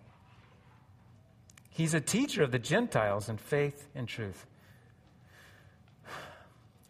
He's 1.70 1.94
a 1.94 2.00
teacher 2.00 2.42
of 2.42 2.50
the 2.50 2.58
Gentiles 2.58 3.28
in 3.28 3.36
faith 3.36 3.88
and 3.94 4.08
truth. 4.08 4.46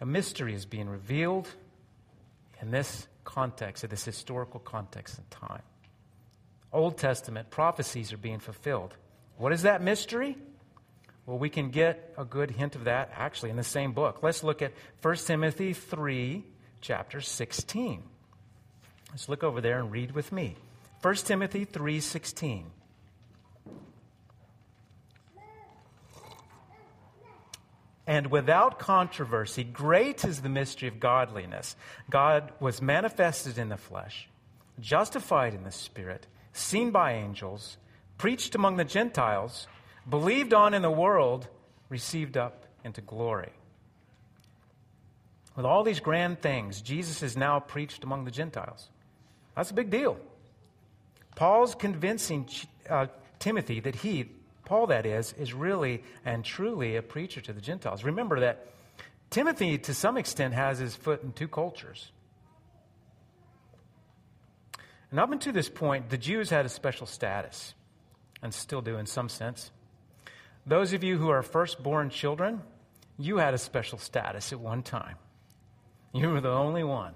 A 0.00 0.06
mystery 0.06 0.54
is 0.54 0.64
being 0.64 0.88
revealed 0.88 1.48
in 2.62 2.70
this 2.70 3.06
context, 3.24 3.84
of 3.84 3.90
this 3.90 4.04
historical 4.04 4.60
context 4.60 5.18
and 5.18 5.30
time. 5.30 5.62
Old 6.72 6.98
Testament 6.98 7.50
prophecies 7.50 8.12
are 8.12 8.18
being 8.18 8.38
fulfilled. 8.38 8.94
What 9.36 9.52
is 9.52 9.62
that 9.62 9.82
mystery? 9.82 10.36
Well, 11.26 11.38
we 11.38 11.48
can 11.48 11.70
get 11.70 12.14
a 12.16 12.24
good 12.24 12.50
hint 12.50 12.76
of 12.76 12.84
that 12.84 13.12
actually 13.14 13.50
in 13.50 13.56
the 13.56 13.64
same 13.64 13.92
book. 13.92 14.22
Let's 14.22 14.42
look 14.42 14.62
at 14.62 14.72
1 15.02 15.16
Timothy 15.16 15.72
3, 15.72 16.44
chapter 16.80 17.20
16. 17.20 18.02
Let's 19.10 19.28
look 19.28 19.42
over 19.42 19.60
there 19.60 19.78
and 19.78 19.90
read 19.90 20.12
with 20.12 20.32
me. 20.32 20.56
1 21.02 21.14
Timothy 21.26 21.64
3:16. 21.64 22.64
And 28.10 28.26
without 28.26 28.80
controversy. 28.80 29.62
Great 29.62 30.24
is 30.24 30.42
the 30.42 30.48
mystery 30.48 30.88
of 30.88 30.98
godliness. 30.98 31.76
God 32.10 32.52
was 32.58 32.82
manifested 32.82 33.56
in 33.56 33.68
the 33.68 33.76
flesh, 33.76 34.28
justified 34.80 35.54
in 35.54 35.62
the 35.62 35.70
spirit, 35.70 36.26
seen 36.52 36.90
by 36.90 37.12
angels, 37.12 37.76
preached 38.18 38.56
among 38.56 38.78
the 38.78 38.84
Gentiles, 38.84 39.68
believed 40.08 40.52
on 40.52 40.74
in 40.74 40.82
the 40.82 40.90
world, 40.90 41.46
received 41.88 42.36
up 42.36 42.66
into 42.82 43.00
glory. 43.00 43.52
With 45.54 45.64
all 45.64 45.84
these 45.84 46.00
grand 46.00 46.42
things, 46.42 46.80
Jesus 46.80 47.22
is 47.22 47.36
now 47.36 47.60
preached 47.60 48.02
among 48.02 48.24
the 48.24 48.32
Gentiles. 48.32 48.88
That's 49.54 49.70
a 49.70 49.74
big 49.74 49.88
deal. 49.88 50.18
Paul's 51.36 51.76
convincing 51.76 52.48
uh, 52.88 53.06
Timothy 53.38 53.78
that 53.78 53.94
he, 53.94 54.30
Paul, 54.70 54.86
that 54.86 55.04
is, 55.04 55.32
is 55.32 55.52
really 55.52 56.04
and 56.24 56.44
truly 56.44 56.94
a 56.94 57.02
preacher 57.02 57.40
to 57.40 57.52
the 57.52 57.60
Gentiles. 57.60 58.04
Remember 58.04 58.38
that 58.38 58.68
Timothy, 59.28 59.78
to 59.78 59.92
some 59.92 60.16
extent, 60.16 60.54
has 60.54 60.78
his 60.78 60.94
foot 60.94 61.24
in 61.24 61.32
two 61.32 61.48
cultures. 61.48 62.12
And 65.10 65.18
up 65.18 65.32
until 65.32 65.52
this 65.52 65.68
point, 65.68 66.08
the 66.08 66.16
Jews 66.16 66.50
had 66.50 66.66
a 66.66 66.68
special 66.68 67.08
status, 67.08 67.74
and 68.42 68.54
still 68.54 68.80
do 68.80 68.96
in 68.96 69.06
some 69.06 69.28
sense. 69.28 69.72
Those 70.64 70.92
of 70.92 71.02
you 71.02 71.18
who 71.18 71.30
are 71.30 71.42
firstborn 71.42 72.08
children, 72.08 72.62
you 73.18 73.38
had 73.38 73.54
a 73.54 73.58
special 73.58 73.98
status 73.98 74.52
at 74.52 74.60
one 74.60 74.84
time. 74.84 75.16
You 76.12 76.28
were 76.28 76.40
the 76.40 76.48
only 76.48 76.84
one. 76.84 77.14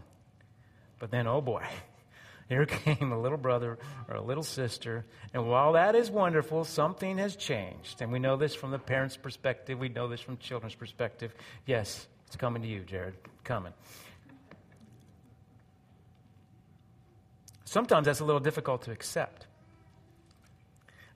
But 0.99 1.13
then, 1.13 1.29
oh 1.29 1.41
boy, 1.41 1.63
here 2.49 2.67
came 2.67 3.13
a 3.13 3.21
little 3.21 3.39
brother 3.39 3.79
or 4.09 4.17
a 4.17 4.23
little 4.23 4.43
sister. 4.43 5.05
And 5.33 5.49
while 5.49 5.73
that 5.73 5.95
is 5.95 6.11
wonderful, 6.11 6.65
something 6.65 7.19
has 7.19 7.37
changed. 7.37 8.03
And 8.03 8.13
we 8.13 8.19
know 8.19 8.37
this 8.37 8.55
from 8.55 8.71
the 8.71 8.79
parents' 8.79 9.17
perspective, 9.17 9.79
we 9.79 9.89
know 9.89 10.09
this 10.09 10.21
from 10.21 10.37
children's 10.39 10.75
perspective. 10.75 11.35
Yes, 11.67 12.07
it's 12.27 12.37
coming 12.37 12.63
to 12.63 12.69
you, 12.69 12.81
Jared. 12.81 13.15
Coming. 13.45 13.73
Sometimes 17.65 18.07
that's 18.07 18.21
a 18.21 18.25
little 18.25 18.41
difficult 18.41 18.83
to 18.83 18.93
accept. 18.93 19.47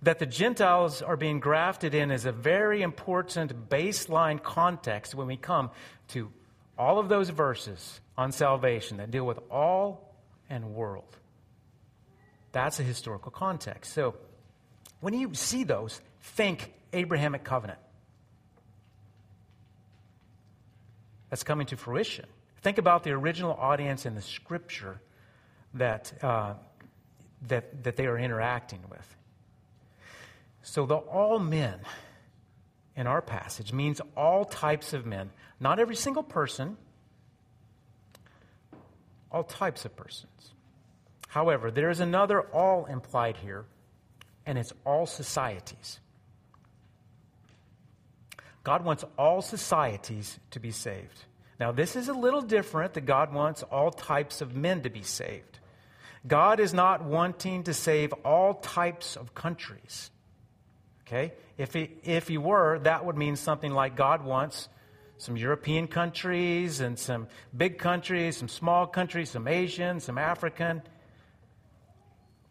That 0.02 0.18
the 0.18 0.26
Gentiles 0.26 1.02
are 1.02 1.16
being 1.16 1.40
grafted 1.40 1.94
in 1.94 2.10
is 2.10 2.24
a 2.24 2.32
very 2.32 2.82
important 2.82 3.68
baseline 3.68 4.42
context 4.42 5.14
when 5.14 5.26
we 5.26 5.36
come 5.36 5.70
to 6.08 6.30
all 6.78 6.98
of 6.98 7.08
those 7.08 7.30
verses 7.30 8.00
on 8.16 8.32
salvation 8.32 8.98
that 8.98 9.10
deal 9.10 9.26
with 9.26 9.38
all 9.50 10.07
and 10.50 10.74
world. 10.74 11.16
That's 12.52 12.80
a 12.80 12.82
historical 12.82 13.30
context. 13.30 13.92
So 13.92 14.14
when 15.00 15.14
you 15.14 15.34
see 15.34 15.64
those, 15.64 16.00
think 16.20 16.72
Abrahamic 16.92 17.44
covenant. 17.44 17.78
that's 21.30 21.42
coming 21.42 21.66
to 21.66 21.76
fruition. 21.76 22.26
Think 22.62 22.78
about 22.78 23.04
the 23.04 23.10
original 23.10 23.52
audience 23.52 24.06
in 24.06 24.14
the 24.14 24.22
scripture 24.22 25.00
that, 25.74 26.12
uh, 26.22 26.54
that, 27.48 27.84
that 27.84 27.96
they 27.96 28.06
are 28.06 28.18
interacting 28.18 28.80
with. 28.90 29.16
So 30.62 30.86
the 30.86 30.96
all 30.96 31.38
men 31.38 31.80
in 32.96 33.06
our 33.06 33.22
passage 33.22 33.72
means 33.72 34.00
all 34.16 34.44
types 34.44 34.92
of 34.92 35.06
men, 35.06 35.30
not 35.60 35.78
every 35.78 35.96
single 35.96 36.22
person, 36.22 36.76
all 39.30 39.44
types 39.44 39.84
of 39.84 39.96
persons. 39.96 40.52
However, 41.28 41.70
there 41.70 41.90
is 41.90 42.00
another 42.00 42.40
all 42.40 42.86
implied 42.86 43.36
here, 43.36 43.66
and 44.46 44.58
it's 44.58 44.72
all 44.84 45.06
societies. 45.06 46.00
God 48.64 48.84
wants 48.84 49.04
all 49.18 49.42
societies 49.42 50.38
to 50.50 50.60
be 50.60 50.70
saved. 50.70 51.24
Now, 51.60 51.72
this 51.72 51.96
is 51.96 52.08
a 52.08 52.12
little 52.12 52.42
different 52.42 52.94
that 52.94 53.02
God 53.02 53.32
wants 53.32 53.62
all 53.62 53.90
types 53.90 54.40
of 54.40 54.54
men 54.54 54.82
to 54.82 54.90
be 54.90 55.02
saved. 55.02 55.58
God 56.26 56.60
is 56.60 56.74
not 56.74 57.04
wanting 57.04 57.64
to 57.64 57.74
save 57.74 58.12
all 58.24 58.54
types 58.54 59.16
of 59.16 59.34
countries. 59.34 60.10
Okay? 61.06 61.32
If 61.56 61.72
he, 61.72 61.90
if 62.04 62.28
he 62.28 62.38
were, 62.38 62.78
that 62.80 63.04
would 63.04 63.16
mean 63.16 63.36
something 63.36 63.72
like 63.72 63.96
God 63.96 64.24
wants 64.24 64.68
some 65.18 65.36
European 65.36 65.88
countries 65.88 66.80
and 66.80 66.98
some 66.98 67.26
big 67.56 67.78
countries, 67.78 68.36
some 68.36 68.48
small 68.48 68.86
countries, 68.86 69.30
some 69.30 69.48
Asian, 69.48 70.00
some 70.00 70.16
African. 70.16 70.80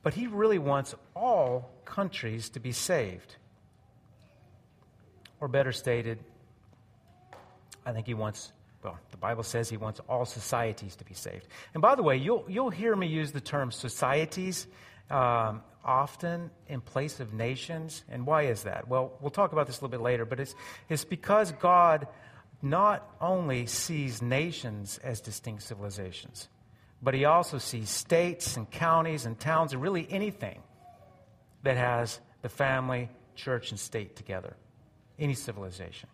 But 0.03 0.13
he 0.13 0.27
really 0.27 0.59
wants 0.59 0.93
all 1.15 1.71
countries 1.85 2.49
to 2.49 2.59
be 2.59 2.73
saved. 2.73 3.37
Or 5.39 5.47
better 5.47 5.71
stated, 5.71 6.19
I 7.85 7.93
think 7.93 8.05
he 8.05 8.13
wants, 8.13 8.51
well, 8.83 8.99
the 9.11 9.17
Bible 9.17 9.43
says 9.43 9.69
he 9.69 9.77
wants 9.77 10.01
all 10.09 10.25
societies 10.25 10.95
to 10.97 11.05
be 11.05 11.13
saved. 11.13 11.47
And 11.73 11.81
by 11.81 11.95
the 11.95 12.03
way, 12.03 12.17
you'll, 12.17 12.45
you'll 12.49 12.69
hear 12.69 12.95
me 12.95 13.07
use 13.07 13.31
the 13.31 13.41
term 13.41 13.71
societies 13.71 14.67
um, 15.09 15.61
often 15.85 16.51
in 16.67 16.81
place 16.81 17.21
of 17.21 17.33
nations. 17.33 18.03
And 18.09 18.25
why 18.25 18.43
is 18.43 18.63
that? 18.63 18.89
Well, 18.89 19.13
we'll 19.21 19.31
talk 19.31 19.53
about 19.53 19.67
this 19.67 19.77
a 19.79 19.85
little 19.85 19.97
bit 19.97 20.01
later, 20.01 20.25
but 20.25 20.39
it's, 20.39 20.53
it's 20.89 21.05
because 21.05 21.53
God 21.53 22.07
not 22.61 23.09
only 23.21 23.65
sees 23.65 24.21
nations 24.21 24.99
as 25.03 25.21
distinct 25.21 25.63
civilizations, 25.63 26.47
but 27.01 27.13
he 27.13 27.25
also 27.25 27.57
sees 27.57 27.89
states 27.89 28.57
and 28.57 28.69
counties 28.71 29.25
and 29.25 29.39
towns 29.39 29.73
and 29.73 29.81
really 29.81 30.07
anything 30.09 30.61
that 31.63 31.77
has 31.77 32.19
the 32.41 32.49
family, 32.49 33.09
church, 33.35 33.71
and 33.71 33.79
state 33.79 34.15
together 34.15 34.55
any 35.19 35.33
civilization. 35.33 36.09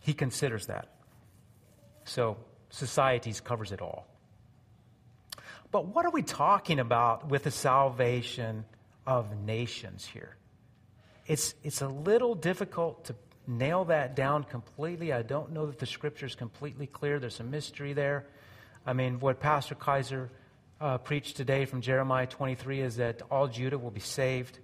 He 0.00 0.14
considers 0.14 0.66
that. 0.66 0.88
So, 2.04 2.36
societies 2.70 3.40
covers 3.40 3.72
it 3.72 3.80
all. 3.80 4.06
But 5.70 5.86
what 5.86 6.04
are 6.04 6.10
we 6.10 6.22
talking 6.22 6.80
about 6.80 7.28
with 7.28 7.44
the 7.44 7.50
salvation 7.50 8.64
of 9.06 9.36
nations 9.44 10.04
here? 10.04 10.36
It's, 11.26 11.54
it's 11.62 11.80
a 11.82 11.88
little 11.88 12.34
difficult 12.34 13.04
to 13.06 13.14
nail 13.46 13.84
that 13.86 14.14
down 14.14 14.44
completely. 14.44 15.12
I 15.12 15.22
don't 15.22 15.52
know 15.52 15.66
that 15.66 15.78
the 15.78 15.86
scripture 15.86 16.26
is 16.26 16.34
completely 16.34 16.86
clear. 16.86 17.18
There's 17.18 17.36
some 17.36 17.50
mystery 17.50 17.92
there. 17.92 18.26
I 18.86 18.92
mean, 18.92 19.20
what 19.20 19.40
Pastor 19.40 19.74
Kaiser 19.74 20.30
uh, 20.80 20.98
preached 20.98 21.36
today 21.36 21.64
from 21.64 21.80
Jeremiah 21.80 22.26
23 22.26 22.80
is 22.80 22.96
that 22.96 23.22
all 23.30 23.48
Judah 23.48 23.78
will 23.78 23.90
be 23.90 24.00
saved. 24.00 24.58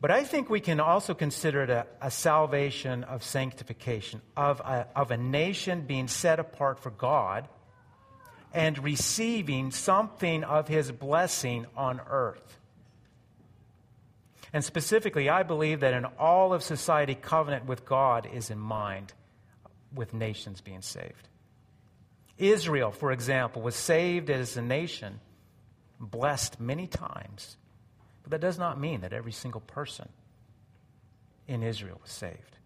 But 0.00 0.10
I 0.10 0.24
think 0.24 0.50
we 0.50 0.60
can 0.60 0.80
also 0.80 1.14
consider 1.14 1.62
it 1.62 1.70
a, 1.70 1.86
a 2.02 2.10
salvation 2.10 3.04
of 3.04 3.22
sanctification, 3.22 4.20
of 4.36 4.60
a, 4.60 4.86
of 4.94 5.10
a 5.10 5.16
nation 5.16 5.86
being 5.86 6.08
set 6.08 6.38
apart 6.38 6.78
for 6.78 6.90
God 6.90 7.48
and 8.52 8.78
receiving 8.84 9.70
something 9.70 10.44
of 10.44 10.68
his 10.68 10.92
blessing 10.92 11.66
on 11.76 12.00
earth. 12.06 12.60
And 14.54 14.64
specifically, 14.64 15.28
I 15.28 15.42
believe 15.42 15.80
that 15.80 15.92
in 15.92 16.06
all 16.18 16.54
of 16.54 16.62
society, 16.62 17.14
covenant 17.14 17.66
with 17.66 17.84
God 17.84 18.26
is 18.32 18.48
in 18.48 18.58
mind 18.58 19.12
with 19.94 20.14
nations 20.14 20.62
being 20.62 20.80
saved. 20.80 21.28
Israel, 22.38 22.90
for 22.90 23.12
example, 23.12 23.60
was 23.60 23.76
saved 23.76 24.30
as 24.30 24.56
a 24.56 24.62
nation, 24.62 25.20
blessed 26.00 26.58
many 26.58 26.86
times 26.86 27.58
but 28.24 28.30
that 28.30 28.40
does 28.40 28.58
not 28.58 28.80
mean 28.80 29.02
that 29.02 29.12
every 29.12 29.32
single 29.32 29.60
person 29.60 30.08
in 31.46 31.62
Israel 31.62 32.00
was 32.02 32.10
saved. 32.10 32.56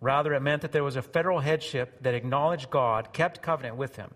Rather, 0.00 0.34
it 0.34 0.42
meant 0.42 0.62
that 0.62 0.72
there 0.72 0.84
was 0.84 0.96
a 0.96 1.02
federal 1.02 1.38
headship 1.38 2.02
that 2.02 2.12
acknowledged 2.12 2.68
God, 2.68 3.12
kept 3.12 3.40
covenant 3.40 3.76
with 3.76 3.96
him. 3.96 4.10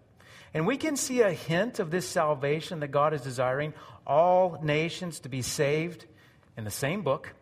And 0.53 0.67
we 0.67 0.77
can 0.77 0.97
see 0.97 1.23
a 1.23 1.33
hint 1.33 1.79
of 1.79 1.93
this 1.93 2.09
salvation 2.09 2.81
that 2.81 2.89
God 2.89 3.15
is 3.15 3.23
desiring 3.23 3.73
all 4.05 4.59
nations 4.63 5.21
to 5.21 5.29
be 5.29 5.43
saved 5.43 6.07
in 6.61 6.65
the 6.65 6.71
same 6.71 7.01
book, 7.01 7.33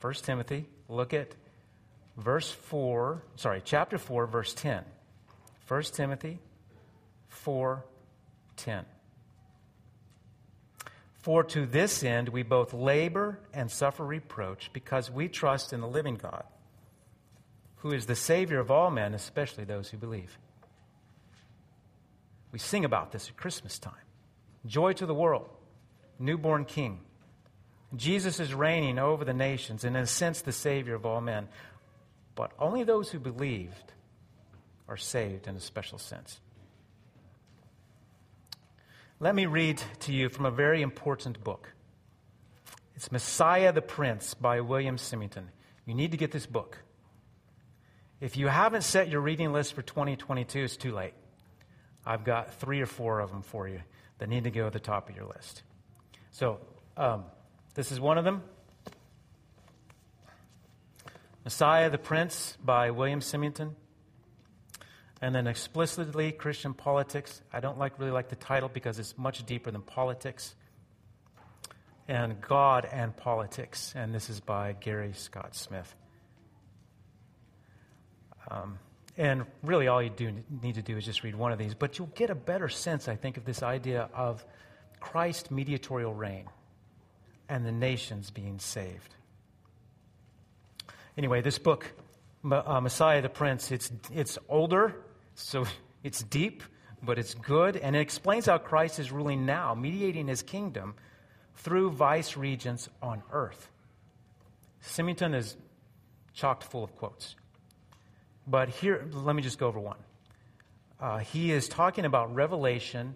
1 0.00 0.14
Timothy. 0.14 0.66
Look 0.88 1.14
at 1.14 1.28
verse 2.16 2.50
4, 2.50 3.22
sorry, 3.36 3.62
chapter 3.64 3.98
4, 3.98 4.26
verse 4.26 4.52
10. 4.52 4.82
1 5.68 5.82
Timothy 5.84 6.40
4, 7.28 7.84
10. 8.56 8.84
For 11.20 11.44
to 11.44 11.66
this 11.66 12.02
end 12.02 12.30
we 12.30 12.42
both 12.42 12.74
labor 12.74 13.38
and 13.54 13.70
suffer 13.70 14.04
reproach 14.04 14.72
because 14.72 15.08
we 15.08 15.28
trust 15.28 15.72
in 15.72 15.80
the 15.80 15.86
living 15.86 16.16
God, 16.16 16.42
who 17.76 17.92
is 17.92 18.06
the 18.06 18.16
Savior 18.16 18.58
of 18.58 18.72
all 18.72 18.90
men, 18.90 19.14
especially 19.14 19.62
those 19.62 19.90
who 19.90 19.98
believe. 19.98 20.36
We 22.50 22.58
sing 22.58 22.84
about 22.84 23.12
this 23.12 23.28
at 23.28 23.36
Christmas 23.36 23.78
time. 23.78 23.94
Joy 24.66 24.94
to 24.94 25.06
the 25.06 25.14
world, 25.14 25.48
newborn 26.18 26.64
King. 26.64 27.02
Jesus 27.96 28.38
is 28.38 28.52
reigning 28.52 28.98
over 28.98 29.24
the 29.24 29.32
nations 29.32 29.84
and, 29.84 29.96
in 29.96 30.02
a 30.02 30.06
sense, 30.06 30.42
the 30.42 30.52
Savior 30.52 30.94
of 30.94 31.06
all 31.06 31.20
men. 31.20 31.48
But 32.34 32.52
only 32.58 32.84
those 32.84 33.10
who 33.10 33.18
believed 33.18 33.92
are 34.88 34.96
saved 34.96 35.48
in 35.48 35.56
a 35.56 35.60
special 35.60 35.98
sense. 35.98 36.40
Let 39.20 39.34
me 39.34 39.46
read 39.46 39.82
to 40.00 40.12
you 40.12 40.28
from 40.28 40.46
a 40.46 40.50
very 40.50 40.82
important 40.82 41.42
book. 41.42 41.72
It's 42.94 43.10
Messiah 43.10 43.72
the 43.72 43.82
Prince 43.82 44.34
by 44.34 44.60
William 44.60 44.98
Symington. 44.98 45.50
You 45.86 45.94
need 45.94 46.12
to 46.12 46.16
get 46.16 46.30
this 46.30 46.46
book. 46.46 46.78
If 48.20 48.36
you 48.36 48.48
haven't 48.48 48.82
set 48.82 49.08
your 49.08 49.20
reading 49.20 49.52
list 49.52 49.74
for 49.74 49.82
2022, 49.82 50.64
it's 50.64 50.76
too 50.76 50.92
late. 50.92 51.14
I've 52.04 52.24
got 52.24 52.54
three 52.54 52.80
or 52.80 52.86
four 52.86 53.20
of 53.20 53.30
them 53.30 53.42
for 53.42 53.68
you 53.68 53.80
that 54.18 54.28
need 54.28 54.44
to 54.44 54.50
go 54.50 54.66
at 54.66 54.72
the 54.72 54.80
top 54.80 55.08
of 55.08 55.16
your 55.16 55.26
list. 55.26 55.62
So, 56.30 56.60
um, 56.96 57.24
this 57.78 57.92
is 57.92 58.00
one 58.00 58.18
of 58.18 58.24
them 58.24 58.42
Messiah 61.44 61.88
the 61.88 61.96
Prince 61.96 62.58
by 62.62 62.90
William 62.90 63.20
Symington. 63.20 63.76
And 65.22 65.32
then 65.32 65.46
explicitly 65.46 66.32
Christian 66.32 66.74
politics. 66.74 67.40
I 67.52 67.60
don't 67.60 67.78
like 67.78 67.98
really 67.98 68.10
like 68.10 68.28
the 68.28 68.36
title 68.36 68.68
because 68.68 68.98
it's 68.98 69.16
much 69.16 69.46
deeper 69.46 69.70
than 69.70 69.82
politics. 69.82 70.56
And 72.08 72.40
God 72.40 72.86
and 72.90 73.16
politics. 73.16 73.94
And 73.96 74.12
this 74.12 74.28
is 74.28 74.40
by 74.40 74.72
Gary 74.72 75.12
Scott 75.14 75.54
Smith. 75.54 75.94
Um, 78.50 78.78
and 79.16 79.46
really, 79.62 79.86
all 79.86 80.02
you 80.02 80.10
do 80.10 80.32
need 80.62 80.74
to 80.74 80.82
do 80.82 80.96
is 80.96 81.04
just 81.04 81.22
read 81.22 81.36
one 81.36 81.52
of 81.52 81.58
these. 81.58 81.74
But 81.74 81.98
you'll 81.98 82.08
get 82.08 82.28
a 82.28 82.34
better 82.34 82.68
sense, 82.68 83.08
I 83.08 83.14
think, 83.14 83.36
of 83.36 83.44
this 83.44 83.62
idea 83.62 84.10
of 84.12 84.44
Christ 85.00 85.50
mediatorial 85.50 86.12
reign 86.12 86.44
and 87.48 87.64
the 87.64 87.72
nations 87.72 88.30
being 88.30 88.58
saved. 88.58 89.14
Anyway, 91.16 91.40
this 91.40 91.58
book, 91.58 91.92
uh, 92.50 92.80
Messiah 92.80 93.22
the 93.22 93.28
Prince, 93.28 93.72
it's, 93.72 93.90
it's 94.12 94.38
older 94.48 94.94
so 95.38 95.66
it's 96.02 96.22
deep, 96.22 96.62
but 97.02 97.18
it's 97.18 97.34
good, 97.34 97.76
and 97.76 97.94
it 97.96 98.00
explains 98.00 98.46
how 98.46 98.58
Christ 98.58 98.98
is 98.98 99.12
ruling 99.12 99.46
now, 99.46 99.74
mediating 99.74 100.26
his 100.26 100.42
kingdom 100.42 100.94
through 101.54 101.90
vice 101.90 102.36
regents 102.36 102.88
on 103.02 103.22
earth. 103.32 103.70
Symington 104.80 105.34
is 105.34 105.56
chocked 106.34 106.64
full 106.64 106.84
of 106.84 106.94
quotes. 106.96 107.34
But 108.46 108.68
here, 108.68 109.06
let 109.12 109.34
me 109.34 109.42
just 109.42 109.58
go 109.58 109.66
over 109.66 109.80
one. 109.80 109.98
Uh, 111.00 111.18
he 111.18 111.52
is 111.52 111.68
talking 111.68 112.04
about 112.04 112.34
Revelation, 112.34 113.14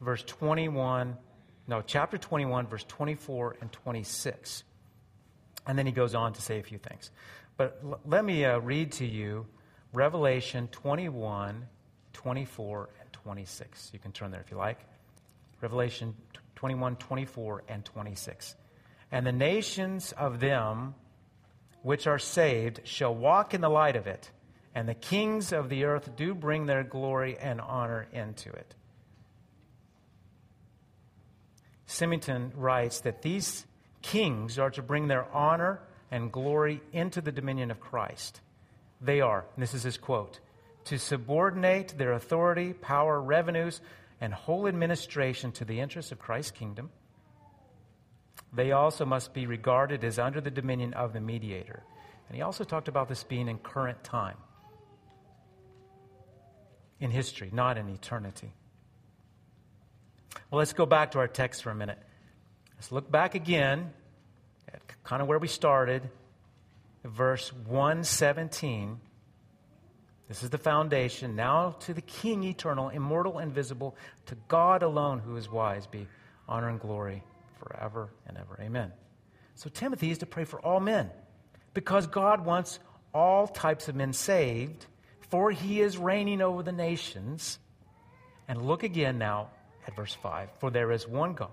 verse 0.00 0.22
21, 0.24 1.16
no, 1.66 1.82
chapter 1.82 2.18
21, 2.18 2.66
verse 2.66 2.84
24 2.84 3.56
and 3.60 3.72
26. 3.72 4.64
And 5.66 5.78
then 5.78 5.86
he 5.86 5.92
goes 5.92 6.14
on 6.14 6.34
to 6.34 6.42
say 6.42 6.58
a 6.58 6.62
few 6.62 6.78
things. 6.78 7.10
But 7.56 7.80
l- 7.82 8.00
let 8.04 8.24
me 8.24 8.44
uh, 8.44 8.58
read 8.58 8.92
to 8.92 9.06
you 9.06 9.46
Revelation 9.92 10.68
21, 10.72 11.66
24, 12.12 12.88
and 13.00 13.12
26. 13.12 13.90
You 13.92 13.98
can 13.98 14.12
turn 14.12 14.30
there 14.30 14.40
if 14.40 14.50
you 14.50 14.56
like. 14.56 14.78
Revelation 15.60 16.14
21, 16.56 16.96
24, 16.96 17.64
and 17.68 17.84
26. 17.84 18.56
And 19.10 19.26
the 19.26 19.32
nations 19.32 20.12
of 20.12 20.40
them 20.40 20.94
which 21.82 22.06
are 22.06 22.18
saved 22.18 22.80
shall 22.84 23.14
walk 23.14 23.54
in 23.54 23.60
the 23.60 23.68
light 23.68 23.96
of 23.96 24.06
it, 24.06 24.30
and 24.74 24.88
the 24.88 24.94
kings 24.94 25.52
of 25.52 25.68
the 25.68 25.84
earth 25.84 26.16
do 26.16 26.34
bring 26.34 26.66
their 26.66 26.82
glory 26.82 27.36
and 27.38 27.60
honor 27.60 28.06
into 28.12 28.50
it. 28.50 28.74
Symington 31.86 32.52
writes 32.56 33.00
that 33.00 33.22
these 33.22 33.66
kings 34.02 34.58
are 34.58 34.70
to 34.70 34.82
bring 34.82 35.08
their 35.08 35.26
honor 35.32 35.80
and 36.10 36.32
glory 36.32 36.80
into 36.92 37.20
the 37.20 37.32
dominion 37.32 37.70
of 37.70 37.80
Christ. 37.80 38.40
They 39.00 39.20
are, 39.20 39.44
and 39.54 39.62
this 39.62 39.74
is 39.74 39.82
his 39.82 39.98
quote, 39.98 40.40
to 40.84 40.98
subordinate 40.98 41.94
their 41.96 42.12
authority, 42.12 42.72
power, 42.72 43.20
revenues, 43.20 43.80
and 44.20 44.32
whole 44.32 44.66
administration 44.66 45.52
to 45.52 45.64
the 45.64 45.80
interests 45.80 46.12
of 46.12 46.18
Christ's 46.18 46.52
kingdom. 46.52 46.90
They 48.52 48.72
also 48.72 49.04
must 49.04 49.34
be 49.34 49.46
regarded 49.46 50.04
as 50.04 50.18
under 50.18 50.40
the 50.40 50.50
dominion 50.50 50.94
of 50.94 51.12
the 51.12 51.20
mediator. 51.20 51.82
And 52.28 52.36
he 52.36 52.42
also 52.42 52.64
talked 52.64 52.88
about 52.88 53.08
this 53.08 53.24
being 53.24 53.48
in 53.48 53.58
current 53.58 54.02
time, 54.04 54.36
in 57.00 57.10
history, 57.10 57.50
not 57.52 57.76
in 57.76 57.88
eternity. 57.88 58.52
Well, 60.50 60.58
let's 60.58 60.72
go 60.72 60.86
back 60.86 61.12
to 61.12 61.18
our 61.18 61.28
text 61.28 61.62
for 61.62 61.70
a 61.70 61.74
minute. 61.74 61.98
Let's 62.76 62.92
look 62.92 63.10
back 63.10 63.34
again 63.34 63.92
at 64.72 64.80
kind 65.02 65.22
of 65.22 65.28
where 65.28 65.38
we 65.38 65.48
started, 65.48 66.08
verse 67.04 67.52
117. 67.52 69.00
This 70.28 70.42
is 70.42 70.50
the 70.50 70.58
foundation. 70.58 71.36
Now 71.36 71.76
to 71.80 71.94
the 71.94 72.02
King, 72.02 72.44
eternal, 72.44 72.88
immortal, 72.88 73.38
invisible, 73.38 73.96
to 74.26 74.36
God 74.48 74.82
alone 74.82 75.18
who 75.18 75.36
is 75.36 75.50
wise, 75.50 75.86
be 75.86 76.06
honor 76.48 76.68
and 76.68 76.80
glory 76.80 77.22
forever 77.58 78.08
and 78.26 78.36
ever. 78.36 78.58
Amen. 78.60 78.92
So 79.54 79.70
Timothy 79.70 80.10
is 80.10 80.18
to 80.18 80.26
pray 80.26 80.44
for 80.44 80.60
all 80.60 80.80
men 80.80 81.10
because 81.72 82.06
God 82.06 82.44
wants 82.44 82.78
all 83.12 83.46
types 83.46 83.88
of 83.88 83.94
men 83.94 84.12
saved, 84.12 84.86
for 85.30 85.50
he 85.50 85.80
is 85.80 85.96
reigning 85.96 86.40
over 86.40 86.62
the 86.62 86.72
nations. 86.72 87.58
And 88.48 88.66
look 88.66 88.82
again 88.82 89.18
now 89.18 89.50
at 89.86 89.96
verse 89.96 90.14
5 90.14 90.50
For 90.58 90.70
there 90.70 90.92
is 90.92 91.06
one 91.08 91.34
God 91.34 91.50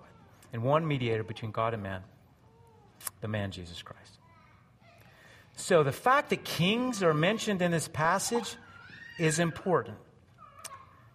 and 0.54 0.64
one 0.64 0.88
mediator 0.88 1.24
between 1.24 1.52
God 1.52 1.74
and 1.74 1.84
man, 1.84 2.02
the 3.22 3.28
man 3.28 3.52
Jesus 3.52 3.82
Christ. 3.82 4.20
So 5.56 5.84
the 5.84 5.92
fact 5.92 6.30
that 6.32 6.44
kings 6.44 7.04
are 7.04 7.14
mentioned 7.14 7.62
in 7.62 7.72
this 7.72 7.88
passage 7.88 8.56
is 9.20 9.40
important. 9.40 9.98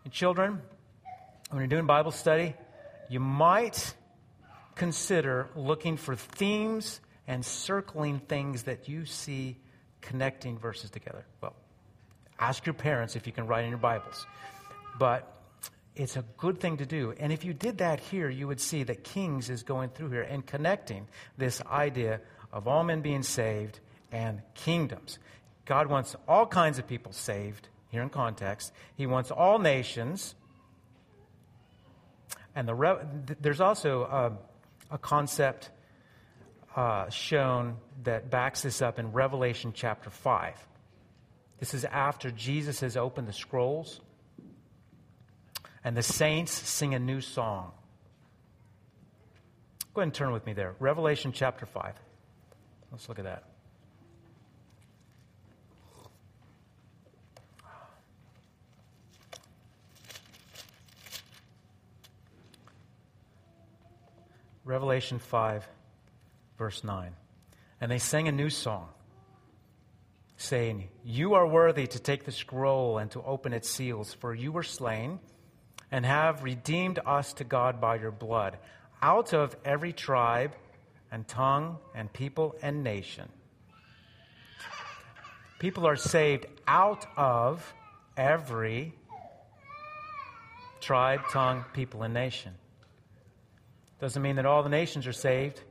And 0.04 0.12
children, 0.12 0.62
when 1.50 1.60
you're 1.60 1.66
doing 1.66 1.86
Bible 1.86 2.12
study, 2.12 2.54
you 3.08 3.20
might 3.20 3.94
consider 4.74 5.48
looking 5.56 5.96
for 5.96 6.14
themes 6.14 7.00
and 7.26 7.44
circling 7.44 8.20
things 8.20 8.64
that 8.64 8.88
you 8.88 9.04
see 9.04 9.56
connecting 10.00 10.58
verses 10.58 10.90
together. 10.90 11.24
Well, 11.40 11.54
ask 12.38 12.64
your 12.66 12.74
parents 12.74 13.16
if 13.16 13.26
you 13.26 13.32
can 13.32 13.46
write 13.46 13.64
in 13.64 13.70
your 13.70 13.78
Bibles. 13.78 14.26
But 14.98 15.35
it's 15.96 16.16
a 16.16 16.24
good 16.36 16.60
thing 16.60 16.76
to 16.76 16.86
do. 16.86 17.14
And 17.18 17.32
if 17.32 17.44
you 17.44 17.54
did 17.54 17.78
that 17.78 18.00
here, 18.00 18.28
you 18.28 18.46
would 18.46 18.60
see 18.60 18.82
that 18.84 19.02
Kings 19.02 19.48
is 19.48 19.62
going 19.62 19.88
through 19.90 20.10
here 20.10 20.22
and 20.22 20.46
connecting 20.46 21.08
this 21.38 21.62
idea 21.62 22.20
of 22.52 22.68
all 22.68 22.84
men 22.84 23.00
being 23.00 23.22
saved 23.22 23.80
and 24.12 24.42
kingdoms. 24.54 25.18
God 25.64 25.88
wants 25.88 26.14
all 26.28 26.46
kinds 26.46 26.78
of 26.78 26.86
people 26.86 27.12
saved, 27.12 27.68
here 27.88 28.02
in 28.02 28.10
context. 28.10 28.72
He 28.96 29.06
wants 29.06 29.30
all 29.30 29.58
nations. 29.58 30.34
And 32.54 32.68
the 32.68 32.74
re- 32.74 32.98
there's 33.40 33.60
also 33.60 34.02
a, 34.02 34.94
a 34.94 34.98
concept 34.98 35.70
uh, 36.76 37.08
shown 37.08 37.76
that 38.04 38.30
backs 38.30 38.62
this 38.62 38.82
up 38.82 38.98
in 38.98 39.12
Revelation 39.12 39.72
chapter 39.74 40.10
5. 40.10 40.54
This 41.58 41.72
is 41.72 41.86
after 41.86 42.30
Jesus 42.30 42.80
has 42.80 42.98
opened 42.98 43.28
the 43.28 43.32
scrolls 43.32 44.00
and 45.86 45.96
the 45.96 46.02
saints 46.02 46.50
sing 46.50 46.96
a 46.96 46.98
new 46.98 47.20
song. 47.20 47.70
Go 49.94 50.00
ahead 50.00 50.08
and 50.08 50.14
turn 50.14 50.32
with 50.32 50.44
me 50.44 50.52
there. 50.52 50.74
Revelation 50.80 51.30
chapter 51.30 51.64
5. 51.64 51.94
Let's 52.90 53.08
look 53.08 53.20
at 53.20 53.24
that. 53.24 53.44
Revelation 64.64 65.20
5, 65.20 65.68
verse 66.58 66.82
9. 66.82 67.12
And 67.80 67.92
they 67.92 67.98
sang 67.98 68.26
a 68.26 68.32
new 68.32 68.50
song, 68.50 68.88
saying, 70.36 70.88
You 71.04 71.34
are 71.34 71.46
worthy 71.46 71.86
to 71.86 72.00
take 72.00 72.24
the 72.24 72.32
scroll 72.32 72.98
and 72.98 73.08
to 73.12 73.22
open 73.22 73.52
its 73.52 73.70
seals, 73.70 74.12
for 74.12 74.34
you 74.34 74.50
were 74.50 74.64
slain 74.64 75.20
and 75.96 76.04
have 76.04 76.42
redeemed 76.42 76.98
us 77.06 77.32
to 77.32 77.42
God 77.42 77.80
by 77.80 77.96
your 77.96 78.10
blood, 78.10 78.58
out 79.00 79.32
of 79.32 79.56
every 79.64 79.94
tribe 79.94 80.54
and 81.10 81.26
tongue 81.26 81.78
and 81.94 82.12
people 82.12 82.54
and 82.60 82.84
nation. 82.84 83.26
People 85.58 85.86
are 85.86 85.96
saved 85.96 86.44
out 86.68 87.06
of 87.16 87.72
every 88.14 88.92
tribe, 90.82 91.20
tongue, 91.30 91.64
people, 91.72 92.02
and 92.02 92.12
nation. 92.12 92.52
Doesn't 93.98 94.20
mean 94.20 94.36
that 94.36 94.44
all 94.44 94.62
the 94.62 94.68
nations 94.68 95.06
are 95.06 95.14
saved, 95.14 95.62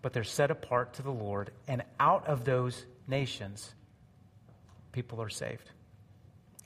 but 0.00 0.14
they're 0.14 0.24
set 0.24 0.50
apart 0.50 0.94
to 0.94 1.02
the 1.02 1.12
Lord, 1.12 1.50
and 1.66 1.82
out 2.00 2.26
of 2.26 2.46
those 2.46 2.86
nations, 3.06 3.74
people 4.92 5.20
are 5.20 5.28
saved. 5.28 5.68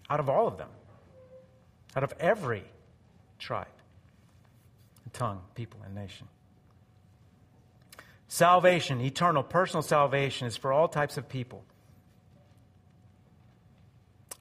Out 0.08 0.20
of 0.20 0.28
all 0.28 0.46
of 0.46 0.56
them. 0.56 0.68
Out 1.96 2.04
of 2.04 2.14
every 2.20 2.62
tribe, 3.42 3.66
tongue, 5.12 5.40
people, 5.54 5.80
and 5.84 5.94
nation. 5.94 6.28
Salvation, 8.28 9.00
eternal, 9.00 9.42
personal 9.42 9.82
salvation, 9.82 10.46
is 10.46 10.56
for 10.56 10.72
all 10.72 10.88
types 10.88 11.18
of 11.18 11.28
people. 11.28 11.64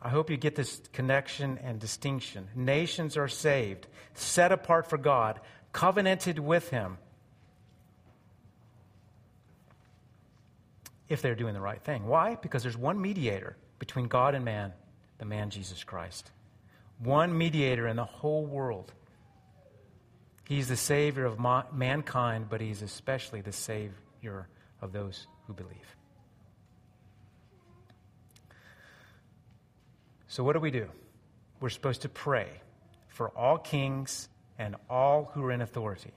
I 0.02 0.10
hope 0.10 0.30
you 0.30 0.38
get 0.38 0.56
this 0.56 0.82
connection 0.94 1.60
and 1.64 1.80
distinction. 1.80 2.48
Nations 2.56 3.18
are 3.18 3.28
saved, 3.28 3.88
set 4.14 4.52
apart 4.52 4.88
for 4.88 4.98
God, 4.98 5.40
covenanted 5.74 6.40
with 6.40 6.70
Him, 6.70 6.98
if 11.10 11.22
they're 11.22 11.36
doing 11.36 11.54
the 11.54 11.60
right 11.60 11.82
thing. 11.82 12.08
Why? 12.08 12.36
Because 12.36 12.64
there's 12.64 12.78
one 12.78 13.02
mediator 13.02 13.58
between 13.80 14.08
God 14.08 14.36
and 14.36 14.46
man, 14.46 14.72
the 15.18 15.26
man 15.26 15.50
Jesus 15.50 15.84
Christ 15.84 16.32
one 17.04 17.38
mediator 17.38 17.88
in 17.88 17.96
the 17.96 18.06
whole 18.06 18.46
world. 18.46 18.94
He's 20.48 20.68
the 20.68 20.78
Savior 20.78 21.26
of 21.26 21.40
ma- 21.40 21.64
mankind, 21.74 22.48
but 22.50 22.62
He's 22.62 22.82
especially 22.82 23.42
the 23.42 23.52
Savior 23.52 24.48
of 24.82 24.92
those 24.92 25.28
who 25.48 25.54
believe. 25.54 25.96
So, 30.28 30.44
what 30.44 30.54
do 30.54 30.60
we 30.60 30.72
do? 30.72 30.88
We're 31.60 31.70
supposed 31.70 32.04
to 32.04 32.10
pray 32.10 32.48
for 33.08 33.30
all 33.30 33.58
kings 33.58 34.30
and 34.58 34.76
all 34.90 35.32
who 35.34 35.44
are 35.44 35.52
in 35.52 35.62
authority. 35.62 36.14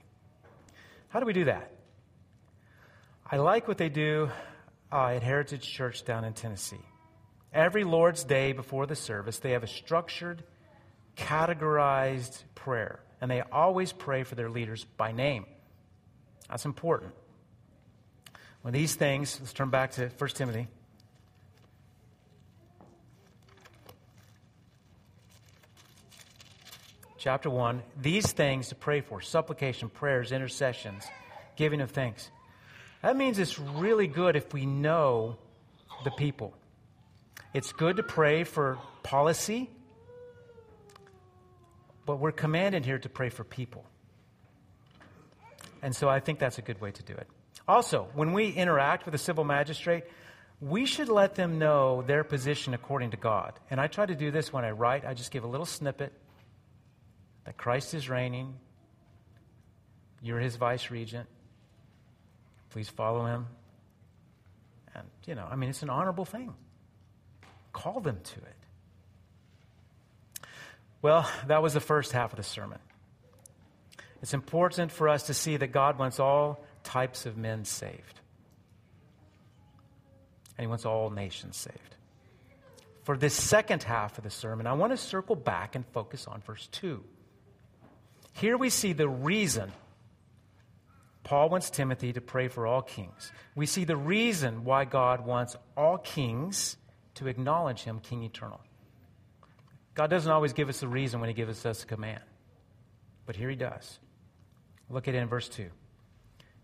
How 1.09 1.19
do 1.19 1.25
we 1.25 1.33
do 1.33 1.45
that? 1.45 1.71
I 3.29 3.37
like 3.37 3.67
what 3.67 3.77
they 3.77 3.89
do 3.89 4.29
uh, 4.91 5.07
at 5.07 5.23
Heritage 5.23 5.67
Church 5.69 6.05
down 6.05 6.23
in 6.23 6.33
Tennessee. 6.33 6.85
Every 7.53 7.83
Lord's 7.83 8.23
Day 8.23 8.51
before 8.53 8.85
the 8.85 8.95
service, 8.95 9.39
they 9.39 9.51
have 9.51 9.63
a 9.63 9.67
structured 9.67 10.43
categorized 11.15 12.43
prayer, 12.53 12.99
and 13.21 13.29
they 13.29 13.41
always 13.41 13.91
pray 13.91 14.23
for 14.23 14.35
their 14.35 14.49
leaders 14.49 14.85
by 14.97 15.11
name. 15.11 15.45
That's 16.49 16.65
important. 16.65 17.13
When 18.61 18.73
these 18.73 18.95
things, 18.95 19.37
let's 19.39 19.53
turn 19.53 19.69
back 19.69 19.91
to 19.91 20.09
1 20.17 20.29
Timothy. 20.31 20.67
Chapter 27.17 27.49
1. 27.49 27.81
These 28.01 28.31
things 28.33 28.69
to 28.69 28.75
pray 28.75 29.01
for 29.01 29.21
supplication, 29.21 29.89
prayers, 29.89 30.31
intercessions, 30.31 31.03
giving 31.55 31.81
of 31.81 31.91
thanks. 31.91 32.29
That 33.01 33.17
means 33.17 33.39
it's 33.39 33.57
really 33.59 34.07
good 34.07 34.35
if 34.35 34.53
we 34.53 34.65
know 34.65 35.37
the 36.03 36.11
people. 36.11 36.53
It's 37.53 37.71
good 37.71 37.97
to 37.97 38.03
pray 38.03 38.43
for 38.43 38.77
policy 39.01 39.69
but 42.05 42.19
we're 42.19 42.31
commanded 42.31 42.85
here 42.85 42.99
to 42.99 43.09
pray 43.09 43.29
for 43.29 43.43
people. 43.43 43.85
And 45.81 45.95
so 45.95 46.09
I 46.09 46.19
think 46.19 46.39
that's 46.39 46.57
a 46.57 46.61
good 46.61 46.81
way 46.81 46.91
to 46.91 47.03
do 47.03 47.13
it. 47.13 47.27
Also, 47.67 48.07
when 48.13 48.33
we 48.33 48.49
interact 48.49 49.05
with 49.05 49.15
a 49.15 49.19
civil 49.19 49.43
magistrate, 49.43 50.03
we 50.61 50.85
should 50.85 51.09
let 51.09 51.35
them 51.35 51.59
know 51.59 52.03
their 52.03 52.23
position 52.23 52.73
according 52.73 53.11
to 53.11 53.17
God. 53.17 53.53
And 53.69 53.79
I 53.79 53.87
try 53.87 54.05
to 54.05 54.15
do 54.15 54.31
this 54.31 54.53
when 54.53 54.63
I 54.63 54.71
write. 54.71 55.05
I 55.05 55.13
just 55.13 55.31
give 55.31 55.43
a 55.43 55.47
little 55.47 55.65
snippet 55.65 56.13
that 57.45 57.57
Christ 57.57 57.93
is 57.93 58.09
reigning. 58.09 58.55
You're 60.21 60.39
his 60.39 60.55
vice 60.55 60.89
regent. 60.89 61.27
Please 62.69 62.89
follow 62.89 63.25
him. 63.25 63.47
And, 64.95 65.05
you 65.25 65.35
know, 65.35 65.47
I 65.49 65.55
mean, 65.55 65.69
it's 65.69 65.83
an 65.83 65.89
honorable 65.89 66.25
thing. 66.25 66.53
call 67.73 67.99
them 67.99 68.19
to 68.23 68.39
it. 68.39 68.64
Well, 71.05 71.29
that 71.47 71.61
was 71.61 71.75
the 71.75 71.79
first 71.79 72.13
half 72.13 72.33
of 72.33 72.37
the 72.37 72.43
sermon. 72.43 72.79
It's 74.23 74.33
important 74.33 74.91
for 74.91 75.07
us 75.07 75.27
to 75.27 75.35
see 75.35 75.55
that 75.55 75.67
God 75.67 75.99
wants 75.99 76.19
all 76.19 76.65
types 76.83 77.27
of 77.27 77.37
men 77.37 77.63
saved, 77.63 78.21
and 80.57 80.63
He 80.63 80.67
wants 80.67 80.83
all 80.83 81.11
nations 81.11 81.57
saved. 81.57 81.95
For 83.03 83.15
this 83.15 83.35
second 83.35 83.83
half 83.83 84.17
of 84.17 84.23
the 84.23 84.31
sermon, 84.31 84.65
I 84.65 84.73
want 84.73 84.93
to 84.93 84.97
circle 84.97 85.35
back 85.35 85.75
and 85.75 85.85
focus 85.93 86.25
on 86.25 86.41
verse 86.41 86.67
2. 86.71 87.03
Here 88.33 88.57
we 88.57 88.71
see 88.71 88.93
the 88.93 89.07
reason 89.07 89.71
Paul 91.23 91.49
wants 91.49 91.69
Timothy 91.69 92.13
to 92.13 92.21
pray 92.21 92.47
for 92.47 92.65
all 92.65 92.81
kings. 92.81 93.31
We 93.53 93.67
see 93.67 93.83
the 93.83 93.95
reason 93.95 94.63
why 94.63 94.85
God 94.85 95.23
wants 95.23 95.55
all 95.77 95.99
kings 95.99 96.77
to 97.15 97.27
acknowledge 97.27 97.83
him 97.83 97.99
king 97.99 98.23
eternal. 98.23 98.59
God 99.95 100.09
doesn't 100.09 100.31
always 100.31 100.53
give 100.53 100.69
us 100.69 100.81
the 100.81 100.87
reason 100.87 101.21
when 101.21 101.29
he 101.29 101.33
gives 101.33 101.65
us 101.65 101.83
a 101.83 101.85
command, 101.85 102.21
but 103.25 103.35
here 103.35 103.49
he 103.49 103.55
does. 103.55 103.99
Look 104.89 105.07
at 105.07 105.15
it 105.15 105.19
in 105.19 105.27
verse 105.27 105.49
2. 105.49 105.69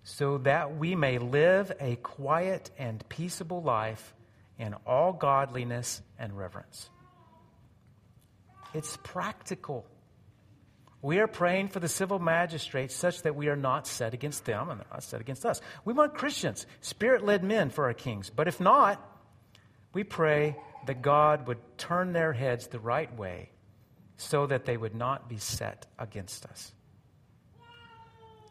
So 0.04 0.40
that 0.40 0.78
we 0.78 0.96
may 0.96 1.18
live 1.18 1.72
a 1.80 1.96
quiet 1.98 2.70
and 2.78 3.08
peaceable 3.08 3.62
life 3.64 4.14
in 4.60 4.76
all 4.86 5.14
godliness 5.14 6.02
and 6.20 6.38
reverence. 6.38 6.90
It's 8.74 8.98
practical. 9.04 9.86
We 11.02 11.20
are 11.20 11.28
praying 11.28 11.70
for 11.70 11.80
the 11.80 11.88
civil 11.88 12.20
magistrates 12.20 12.94
such 12.94 13.24
that 13.24 13.36
we 13.36 13.48
are 13.48 13.56
not 13.56 13.88
set 13.88 14.14
against 14.14 14.46
them 14.46 14.70
and 14.70 14.80
they're 14.80 14.88
not 14.92 15.04
set 15.04 15.22
against 15.22 15.46
us. 15.46 15.62
We 15.84 15.94
want 15.94 16.14
Christians, 16.14 16.66
spirit 16.82 17.24
led 17.26 17.44
men 17.44 17.70
for 17.70 17.86
our 17.86 17.94
kings. 17.94 18.30
But 18.30 18.48
if 18.48 18.60
not, 18.60 19.04
we 19.94 20.04
pray 20.04 20.56
that 20.86 21.02
God 21.02 21.48
would 21.48 21.60
turn 21.78 22.14
their 22.14 22.34
heads 22.34 22.68
the 22.68 22.80
right 22.80 23.14
way 23.18 23.50
so 24.18 24.46
that 24.46 24.66
they 24.66 24.78
would 24.78 24.96
not 24.96 25.28
be 25.28 25.38
set 25.38 25.86
against 25.98 26.46
us. 26.46 26.72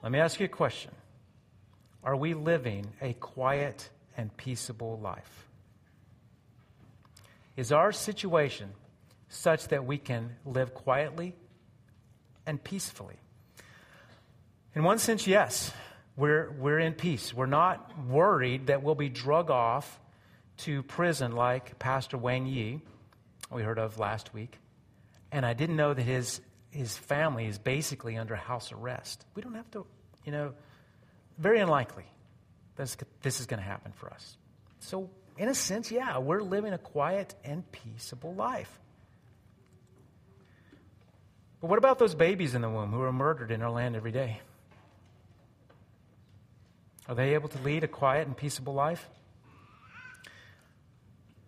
Let 0.02 0.12
me 0.12 0.18
ask 0.18 0.40
you 0.40 0.46
a 0.46 0.48
question 0.48 0.92
Are 2.02 2.16
we 2.16 2.34
living 2.34 2.86
a 3.00 3.12
quiet 3.14 3.90
and 4.16 4.34
peaceable 4.36 4.98
life? 4.98 5.46
Is 7.56 7.72
our 7.72 7.92
situation 7.92 8.70
such 9.28 9.68
that 9.68 9.84
we 9.84 9.98
can 9.98 10.36
live 10.46 10.74
quietly 10.74 11.34
and 12.46 12.62
peacefully? 12.62 13.16
In 14.74 14.82
one 14.82 14.98
sense, 14.98 15.26
yes. 15.26 15.72
We're, 16.16 16.50
we're 16.58 16.78
in 16.78 16.94
peace. 16.94 17.32
We're 17.32 17.46
not 17.46 17.92
worried 18.06 18.66
that 18.66 18.82
we'll 18.82 18.94
be 18.94 19.08
drug 19.08 19.50
off 19.50 19.98
to 20.60 20.82
prison 20.82 21.32
like 21.32 21.78
Pastor 21.78 22.18
Wang 22.18 22.46
Yi, 22.46 22.80
we 23.50 23.62
heard 23.62 23.78
of 23.78 23.98
last 23.98 24.34
week. 24.34 24.58
And 25.32 25.46
I 25.46 25.54
didn't 25.54 25.76
know 25.76 25.94
that 25.94 26.02
his, 26.02 26.40
his 26.70 26.96
family 26.96 27.46
is 27.46 27.58
basically 27.58 28.16
under 28.16 28.34
house 28.34 28.72
arrest. 28.72 29.24
We 29.34 29.42
don't 29.42 29.54
have 29.54 29.70
to, 29.72 29.86
you 30.24 30.32
know, 30.32 30.52
very 31.38 31.60
unlikely 31.60 32.04
this, 32.76 32.96
this 33.22 33.40
is 33.40 33.46
going 33.46 33.60
to 33.60 33.66
happen 33.66 33.92
for 33.92 34.12
us. 34.12 34.36
So, 34.80 35.10
in 35.38 35.48
a 35.48 35.54
sense, 35.54 35.90
yeah, 35.90 36.18
we're 36.18 36.42
living 36.42 36.72
a 36.72 36.78
quiet 36.78 37.34
and 37.44 37.70
peaceable 37.72 38.34
life. 38.34 38.80
But 41.60 41.68
what 41.68 41.78
about 41.78 41.98
those 41.98 42.14
babies 42.14 42.54
in 42.54 42.62
the 42.62 42.70
womb 42.70 42.90
who 42.90 43.02
are 43.02 43.12
murdered 43.12 43.50
in 43.50 43.62
our 43.62 43.70
land 43.70 43.96
every 43.96 44.12
day? 44.12 44.40
Are 47.08 47.14
they 47.14 47.34
able 47.34 47.48
to 47.48 47.58
lead 47.62 47.84
a 47.84 47.88
quiet 47.88 48.26
and 48.26 48.36
peaceable 48.36 48.74
life? 48.74 49.08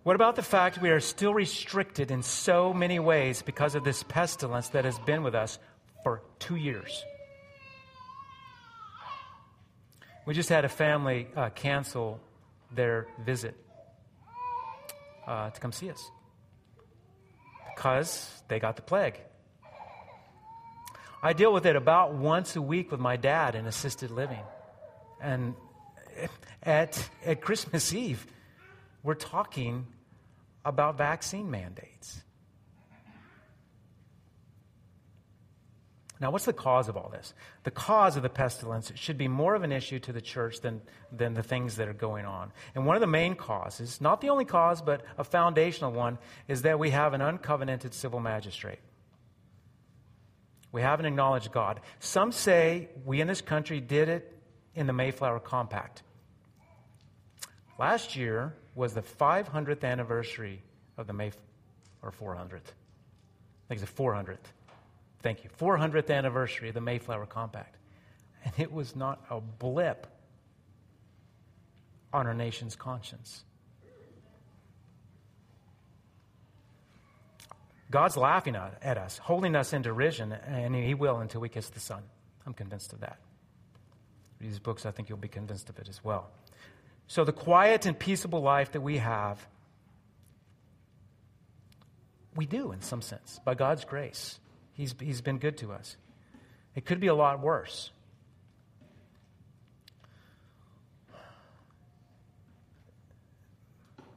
What 0.02 0.16
about 0.16 0.34
the 0.34 0.42
fact 0.42 0.82
we 0.82 0.90
are 0.90 0.98
still 0.98 1.32
restricted 1.32 2.10
in 2.10 2.24
so 2.24 2.74
many 2.74 2.98
ways 2.98 3.40
because 3.40 3.76
of 3.76 3.84
this 3.84 4.02
pestilence 4.02 4.70
that 4.70 4.84
has 4.84 4.98
been 5.00 5.22
with 5.22 5.36
us 5.36 5.60
for 6.02 6.22
two 6.40 6.56
years? 6.56 7.04
We 10.26 10.34
just 10.34 10.48
had 10.48 10.64
a 10.64 10.68
family 10.68 11.28
uh, 11.36 11.50
cancel 11.50 12.18
their 12.74 13.06
visit 13.24 13.54
uh, 15.24 15.50
to 15.50 15.60
come 15.60 15.70
see 15.70 15.88
us 15.88 16.10
because 17.76 18.42
they 18.48 18.58
got 18.58 18.74
the 18.74 18.82
plague. 18.82 19.20
I 21.22 21.32
deal 21.32 21.52
with 21.52 21.64
it 21.64 21.76
about 21.76 22.14
once 22.14 22.56
a 22.56 22.62
week 22.62 22.90
with 22.90 22.98
my 22.98 23.14
dad 23.16 23.54
in 23.54 23.66
assisted 23.66 24.10
living. 24.10 24.42
And 25.20 25.54
at, 26.64 27.08
at 27.24 27.40
Christmas 27.40 27.94
Eve, 27.94 28.26
we're 29.02 29.14
talking 29.14 29.86
about 30.64 30.96
vaccine 30.96 31.50
mandates. 31.50 32.22
Now, 36.20 36.30
what's 36.30 36.44
the 36.44 36.52
cause 36.52 36.88
of 36.88 36.96
all 36.96 37.08
this? 37.08 37.34
The 37.64 37.72
cause 37.72 38.16
of 38.16 38.22
the 38.22 38.28
pestilence 38.28 38.92
should 38.94 39.18
be 39.18 39.26
more 39.26 39.56
of 39.56 39.64
an 39.64 39.72
issue 39.72 39.98
to 39.98 40.12
the 40.12 40.20
church 40.20 40.60
than, 40.60 40.80
than 41.10 41.34
the 41.34 41.42
things 41.42 41.74
that 41.76 41.88
are 41.88 41.92
going 41.92 42.26
on. 42.26 42.52
And 42.76 42.86
one 42.86 42.94
of 42.94 43.00
the 43.00 43.08
main 43.08 43.34
causes, 43.34 44.00
not 44.00 44.20
the 44.20 44.28
only 44.28 44.44
cause, 44.44 44.80
but 44.80 45.02
a 45.18 45.24
foundational 45.24 45.90
one, 45.90 46.18
is 46.46 46.62
that 46.62 46.78
we 46.78 46.90
have 46.90 47.12
an 47.12 47.20
uncovenanted 47.20 47.92
civil 47.92 48.20
magistrate. 48.20 48.78
We 50.70 50.80
haven't 50.80 51.06
acknowledged 51.06 51.50
God. 51.50 51.80
Some 51.98 52.30
say 52.30 52.88
we 53.04 53.20
in 53.20 53.26
this 53.26 53.40
country 53.40 53.80
did 53.80 54.08
it 54.08 54.32
in 54.76 54.86
the 54.86 54.92
Mayflower 54.92 55.40
Compact. 55.40 56.04
Last 57.80 58.14
year 58.14 58.54
was 58.74 58.94
the 58.94 59.02
500th 59.02 59.84
anniversary 59.84 60.62
of 60.96 61.06
the 61.06 61.12
May, 61.12 61.32
or 62.02 62.10
400th. 62.10 62.54
I 62.54 63.68
think 63.68 63.80
it's 63.80 63.90
the 63.90 64.02
400th. 64.02 64.38
Thank 65.22 65.44
you. 65.44 65.50
400th 65.60 66.10
anniversary 66.10 66.68
of 66.68 66.74
the 66.74 66.80
Mayflower 66.80 67.26
Compact. 67.26 67.76
And 68.44 68.52
it 68.58 68.72
was 68.72 68.96
not 68.96 69.24
a 69.30 69.40
blip 69.40 70.06
on 72.12 72.26
our 72.26 72.34
nation's 72.34 72.74
conscience. 72.76 73.44
God's 77.90 78.16
laughing 78.16 78.56
at, 78.56 78.96
us, 78.96 79.18
holding 79.18 79.54
us 79.54 79.74
in 79.74 79.82
derision, 79.82 80.32
and 80.32 80.74
He 80.74 80.94
will 80.94 81.18
until 81.18 81.42
we 81.42 81.50
kiss 81.50 81.68
the 81.68 81.78
son. 81.78 82.02
I'm 82.46 82.54
convinced 82.54 82.92
of 82.94 83.00
that. 83.00 83.18
These 84.40 84.58
books, 84.58 84.86
I 84.86 84.90
think 84.90 85.08
you'll 85.08 85.18
be 85.18 85.28
convinced 85.28 85.68
of 85.68 85.78
it 85.78 85.88
as 85.88 86.02
well. 86.02 86.30
So, 87.08 87.24
the 87.24 87.32
quiet 87.32 87.86
and 87.86 87.98
peaceable 87.98 88.40
life 88.40 88.72
that 88.72 88.80
we 88.80 88.98
have, 88.98 89.46
we 92.34 92.46
do 92.46 92.72
in 92.72 92.80
some 92.80 93.02
sense, 93.02 93.40
by 93.44 93.54
God's 93.54 93.84
grace. 93.84 94.38
He's, 94.72 94.94
he's 94.98 95.20
been 95.20 95.38
good 95.38 95.58
to 95.58 95.72
us. 95.72 95.96
It 96.74 96.86
could 96.86 97.00
be 97.00 97.08
a 97.08 97.14
lot 97.14 97.40
worse. 97.40 97.90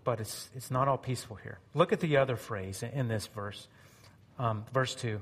But 0.05 0.21
it's, 0.21 0.49
it's 0.55 0.71
not 0.71 0.87
all 0.87 0.97
peaceful 0.97 1.35
here. 1.35 1.59
Look 1.73 1.91
at 1.91 1.99
the 1.99 2.17
other 2.17 2.37
phrase 2.37 2.83
in 2.83 3.07
this 3.07 3.27
verse, 3.27 3.67
um, 4.39 4.63
verse 4.71 4.95
2. 4.95 5.19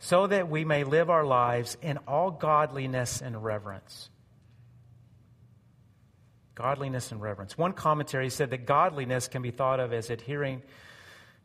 So 0.00 0.26
that 0.26 0.50
we 0.50 0.64
may 0.64 0.84
live 0.84 1.08
our 1.08 1.24
lives 1.24 1.76
in 1.80 1.98
all 2.08 2.30
godliness 2.30 3.22
and 3.22 3.42
reverence 3.42 4.10
Godliness 6.58 7.12
and 7.12 7.22
reverence. 7.22 7.56
One 7.56 7.72
commentary 7.72 8.30
said 8.30 8.50
that 8.50 8.66
godliness 8.66 9.28
can 9.28 9.42
be 9.42 9.52
thought 9.52 9.78
of 9.78 9.92
as 9.92 10.10
adhering 10.10 10.62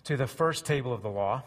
to 0.05 0.17
the 0.17 0.25
first 0.25 0.65
table 0.65 0.91
of 0.91 1.03
the 1.03 1.09
law, 1.09 1.43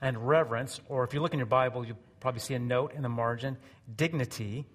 and 0.00 0.28
reverence, 0.28 0.80
or 0.88 1.02
if 1.02 1.12
you 1.12 1.20
look 1.20 1.32
in 1.32 1.40
your 1.40 1.46
Bible, 1.46 1.84
you'll 1.84 1.98
probably 2.20 2.40
see 2.40 2.54
a 2.54 2.60
note 2.60 2.94
in 2.94 3.02
the 3.02 3.08
margin 3.08 3.56
dignity 3.96 4.66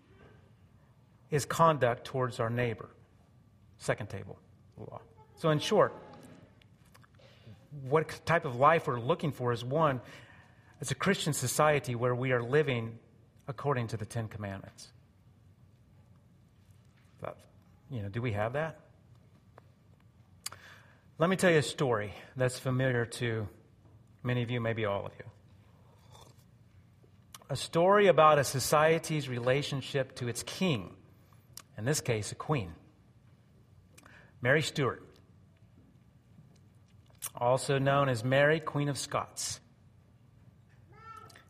is 1.32 1.46
conduct 1.46 2.04
towards 2.04 2.42
our 2.42 2.50
neighbor. 2.50 2.90
Second 3.78 4.10
table 4.10 4.38
law. 4.78 5.00
So, 5.38 5.50
in 5.50 5.60
short, 5.60 5.94
what 7.88 8.26
type 8.26 8.44
of 8.44 8.58
life 8.58 8.88
we're 8.88 9.00
looking 9.00 9.32
for 9.32 9.54
is 9.54 9.64
one, 9.64 10.02
it's 10.82 10.92
a 10.92 10.96
Christian 10.96 11.32
society 11.32 11.96
where 11.96 12.14
we 12.14 12.34
are 12.34 12.44
living 12.44 13.00
according 13.48 13.88
to 13.88 13.98
the 13.98 14.06
Ten 14.06 14.28
Commandments. 14.28 14.92
You 17.96 18.02
know, 18.02 18.10
do 18.10 18.22
we 18.22 18.34
have 18.34 18.54
that? 18.54 18.78
Let 21.18 21.30
me 21.30 21.38
tell 21.38 21.50
you 21.50 21.60
a 21.60 21.64
story 21.64 22.14
that's 22.36 22.60
familiar 22.60 23.06
to 23.06 23.48
many 24.22 24.44
of 24.44 24.52
you, 24.52 24.60
maybe 24.60 24.84
all 24.84 25.06
of 25.06 25.14
you. 25.18 25.24
A 27.50 27.56
story 27.56 28.08
about 28.08 28.38
a 28.38 28.44
society's 28.44 29.30
relationship 29.30 30.14
to 30.16 30.28
its 30.28 30.44
king, 30.44 30.94
in 31.78 31.86
this 31.86 32.02
case, 32.02 32.34
a 32.34 32.36
queen. 32.36 32.74
Mary 34.42 34.62
Stuart, 34.62 35.02
also 37.34 37.80
known 37.80 38.10
as 38.10 38.26
Mary, 38.26 38.60
Queen 38.60 38.90
of 38.90 38.98
Scots. 38.98 39.62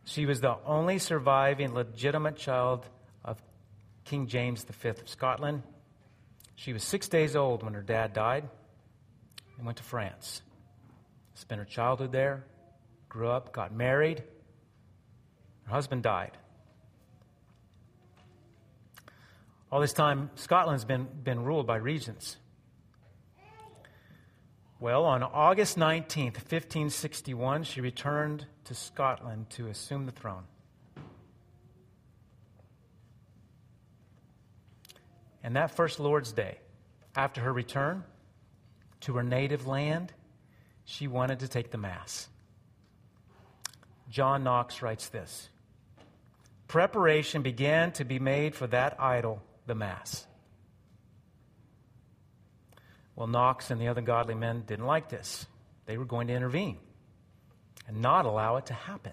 She 0.04 0.26
was 0.26 0.40
the 0.40 0.58
only 0.64 1.00
surviving 1.00 1.74
legitimate 1.74 2.36
child 2.36 2.88
of 3.24 3.42
King 4.04 4.28
James 4.28 4.62
V 4.62 4.90
of 4.90 5.08
Scotland 5.08 5.64
she 6.56 6.72
was 6.72 6.82
six 6.82 7.06
days 7.08 7.36
old 7.36 7.62
when 7.62 7.74
her 7.74 7.82
dad 7.82 8.12
died. 8.12 8.48
and 9.56 9.64
went 9.64 9.78
to 9.78 9.84
France. 9.84 10.42
Spent 11.34 11.58
her 11.58 11.64
childhood 11.64 12.12
there, 12.12 12.44
grew 13.08 13.28
up, 13.28 13.52
got 13.52 13.72
married. 13.72 14.22
Her 15.64 15.70
husband 15.70 16.02
died. 16.02 16.32
All 19.70 19.80
this 19.80 19.92
time, 19.92 20.30
Scotland's 20.34 20.84
been, 20.84 21.06
been 21.24 21.44
ruled 21.44 21.66
by 21.66 21.76
regents. 21.76 22.38
Well, 24.78 25.04
on 25.04 25.22
August 25.22 25.78
19th, 25.78 26.36
1561, 26.36 27.64
she 27.64 27.80
returned 27.80 28.46
to 28.64 28.74
Scotland 28.74 29.50
to 29.50 29.68
assume 29.68 30.06
the 30.06 30.12
throne. 30.12 30.44
And 35.46 35.54
that 35.54 35.70
first 35.70 36.00
Lord's 36.00 36.32
Day, 36.32 36.58
after 37.14 37.40
her 37.40 37.52
return 37.52 38.02
to 39.02 39.14
her 39.14 39.22
native 39.22 39.68
land, 39.68 40.12
she 40.84 41.06
wanted 41.06 41.38
to 41.38 41.48
take 41.48 41.70
the 41.70 41.78
Mass. 41.78 42.26
John 44.10 44.42
Knox 44.42 44.82
writes 44.82 45.08
this 45.08 45.48
Preparation 46.66 47.42
began 47.42 47.92
to 47.92 48.04
be 48.04 48.18
made 48.18 48.56
for 48.56 48.66
that 48.66 49.00
idol 49.00 49.40
the 49.68 49.76
Mass. 49.76 50.26
Well, 53.14 53.28
Knox 53.28 53.70
and 53.70 53.80
the 53.80 53.86
other 53.86 54.02
godly 54.02 54.34
men 54.34 54.64
didn't 54.66 54.86
like 54.86 55.10
this. 55.10 55.46
They 55.86 55.96
were 55.96 56.04
going 56.04 56.26
to 56.26 56.34
intervene 56.34 56.78
and 57.86 58.02
not 58.02 58.26
allow 58.26 58.56
it 58.56 58.66
to 58.66 58.74
happen. 58.74 59.12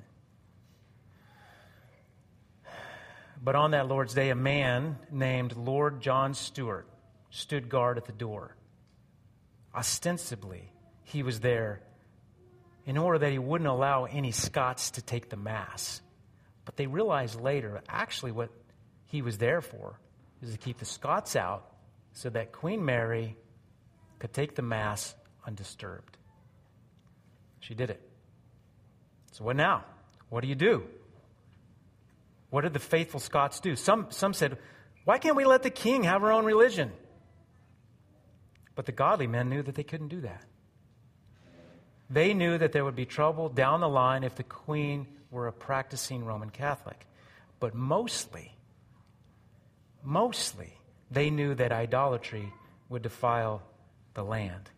But 3.43 3.55
on 3.55 3.71
that 3.71 3.89
Lord's 3.89 4.13
Day, 4.13 4.29
a 4.29 4.35
man 4.35 4.97
named 5.11 5.57
Lord 5.57 5.99
John 5.99 6.33
Stuart 6.33 6.87
stood 7.29 7.67
guard 7.67 7.97
at 7.97 8.05
the 8.05 8.13
door. 8.13 8.55
Ostensibly, 9.75 10.71
he 11.03 11.23
was 11.23 11.41
there 11.41 11.81
in 12.85 12.97
order 12.97 13.19
that 13.19 13.31
he 13.31 13.39
wouldn't 13.39 13.69
allow 13.69 14.05
any 14.05 14.31
Scots 14.31 14.91
to 14.91 15.01
take 15.01 15.29
the 15.29 15.35
Mass. 15.35 16.01
But 16.63 16.77
they 16.77 16.87
realized 16.87 17.39
later, 17.39 17.81
actually, 17.89 18.31
what 18.31 18.49
he 19.07 19.21
was 19.21 19.37
there 19.37 19.59
for 19.59 19.99
is 20.41 20.53
to 20.53 20.57
keep 20.57 20.77
the 20.77 20.85
Scots 20.85 21.35
out 21.35 21.65
so 22.13 22.29
that 22.29 22.53
Queen 22.53 22.85
Mary 22.85 23.35
could 24.19 24.31
take 24.31 24.55
the 24.55 24.61
Mass 24.61 25.15
undisturbed. 25.45 26.17
She 27.59 27.73
did 27.73 27.89
it. 27.89 28.01
So, 29.31 29.43
what 29.43 29.57
now? 29.57 29.83
What 30.29 30.41
do 30.41 30.47
you 30.47 30.55
do? 30.55 30.83
What 32.53 32.61
did 32.61 32.73
the 32.73 32.79
faithful 32.79 33.19
Scots 33.19 33.59
do? 33.59 33.75
Some, 33.75 34.05
some 34.11 34.31
said, 34.31 34.59
Why 35.05 35.17
can't 35.17 35.35
we 35.35 35.43
let 35.43 35.63
the 35.63 35.71
king 35.71 36.03
have 36.03 36.23
our 36.23 36.31
own 36.31 36.45
religion? 36.45 36.91
But 38.75 38.85
the 38.85 38.91
godly 38.91 39.25
men 39.25 39.49
knew 39.49 39.63
that 39.63 39.73
they 39.73 39.81
couldn't 39.81 40.09
do 40.09 40.21
that. 40.21 40.45
They 42.11 42.35
knew 42.35 42.59
that 42.59 42.71
there 42.71 42.85
would 42.85 42.95
be 42.95 43.07
trouble 43.07 43.49
down 43.49 43.79
the 43.79 43.89
line 43.89 44.23
if 44.23 44.35
the 44.35 44.43
queen 44.43 45.07
were 45.31 45.47
a 45.47 45.51
practicing 45.51 46.25
Roman 46.25 46.51
Catholic. 46.51 47.07
But 47.59 47.73
mostly, 47.73 48.53
mostly, 50.03 50.73
they 51.09 51.31
knew 51.31 51.55
that 51.55 51.71
idolatry 51.71 52.53
would 52.87 53.01
defile 53.01 53.63
the 54.13 54.23
land. 54.23 54.69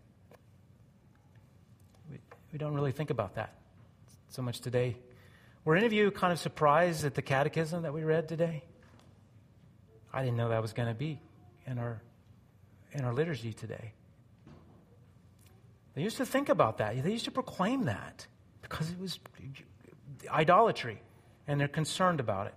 We, 2.09 2.19
we 2.53 2.57
don't 2.57 2.73
really 2.73 2.93
think 2.93 3.09
about 3.09 3.35
that 3.35 3.53
so 4.29 4.41
much 4.41 4.61
today. 4.61 4.95
Were 5.65 5.75
any 5.75 5.87
of 5.87 5.93
you 5.93 6.11
kind 6.11 6.31
of 6.31 6.39
surprised 6.39 7.03
at 7.05 7.15
the 7.15 7.23
catechism 7.23 7.81
that 7.81 7.93
we 7.93 8.03
read 8.03 8.29
today? 8.29 8.63
I 10.13 10.23
didn't 10.23 10.37
know 10.37 10.49
that 10.49 10.61
was 10.61 10.73
going 10.73 10.87
to 10.87 10.93
be 10.93 11.19
in 11.65 11.79
our, 11.79 12.01
in 12.91 13.03
our 13.03 13.13
liturgy 13.13 13.51
today. 13.51 13.93
They 15.95 16.03
used 16.03 16.17
to 16.17 16.25
think 16.25 16.49
about 16.49 16.77
that. 16.77 17.03
They 17.03 17.11
used 17.11 17.25
to 17.25 17.31
proclaim 17.31 17.85
that 17.85 18.27
because 18.61 18.91
it 18.91 18.99
was 18.99 19.19
idolatry, 20.29 21.01
and 21.47 21.59
they're 21.59 21.67
concerned 21.67 22.19
about 22.19 22.47
it. 22.47 22.53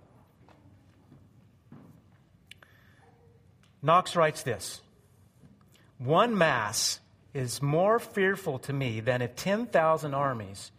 Knox 3.81 4.15
writes 4.15 4.43
this 4.43 4.81
One 5.97 6.37
Mass 6.37 6.99
is 7.33 7.61
more 7.61 7.97
fearful 7.97 8.59
to 8.59 8.73
me 8.73 8.99
than 8.99 9.21
if 9.21 9.35
10,000 9.35 10.13
armies 10.13 10.71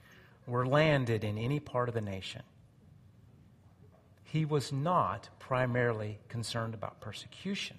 were 0.46 0.66
landed 0.66 1.24
in 1.24 1.38
any 1.38 1.61
part 1.61 1.88
of 1.88 1.94
the 1.94 2.00
nation. 2.00 2.42
He 4.24 4.44
was 4.44 4.72
not 4.72 5.29
primarily 5.38 6.18
concerned 6.29 6.74
about 6.74 7.00
persecution. 7.00 7.76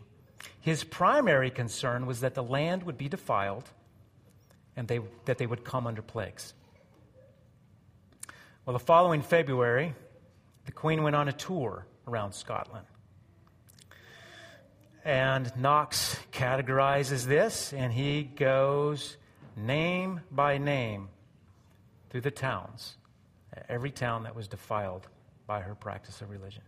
His 0.59 0.83
primary 0.83 1.49
concern 1.49 2.05
was 2.05 2.21
that 2.21 2.33
the 2.33 2.43
land 2.43 2.83
would 2.83 2.97
be 2.97 3.07
defiled 3.07 3.69
and 4.75 4.87
they, 4.87 4.99
that 5.25 5.37
they 5.37 5.45
would 5.45 5.63
come 5.63 5.87
under 5.87 6.01
plagues. 6.01 6.53
Well, 8.65 8.73
the 8.73 8.79
following 8.79 9.21
February, 9.21 9.95
the 10.65 10.71
Queen 10.71 11.03
went 11.03 11.15
on 11.15 11.27
a 11.27 11.33
tour 11.33 11.85
around 12.07 12.33
Scotland. 12.33 12.85
And 15.03 15.51
Knox 15.57 16.15
categorizes 16.31 17.25
this, 17.25 17.73
and 17.73 17.91
he 17.91 18.23
goes 18.23 19.17
name 19.57 20.21
by 20.31 20.57
name 20.57 21.09
through 22.11 22.21
the 22.21 22.29
towns, 22.31 22.97
every 23.69 23.89
town 23.89 24.23
that 24.23 24.35
was 24.35 24.49
defiled 24.49 25.07
by 25.47 25.61
her 25.61 25.73
practice 25.73 26.21
of 26.21 26.29
religion. 26.29 26.61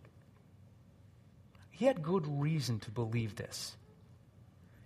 He 1.69 1.85
had 1.85 2.01
good 2.01 2.25
reason 2.41 2.79
to 2.79 2.91
believe 2.91 3.35
this. 3.35 3.75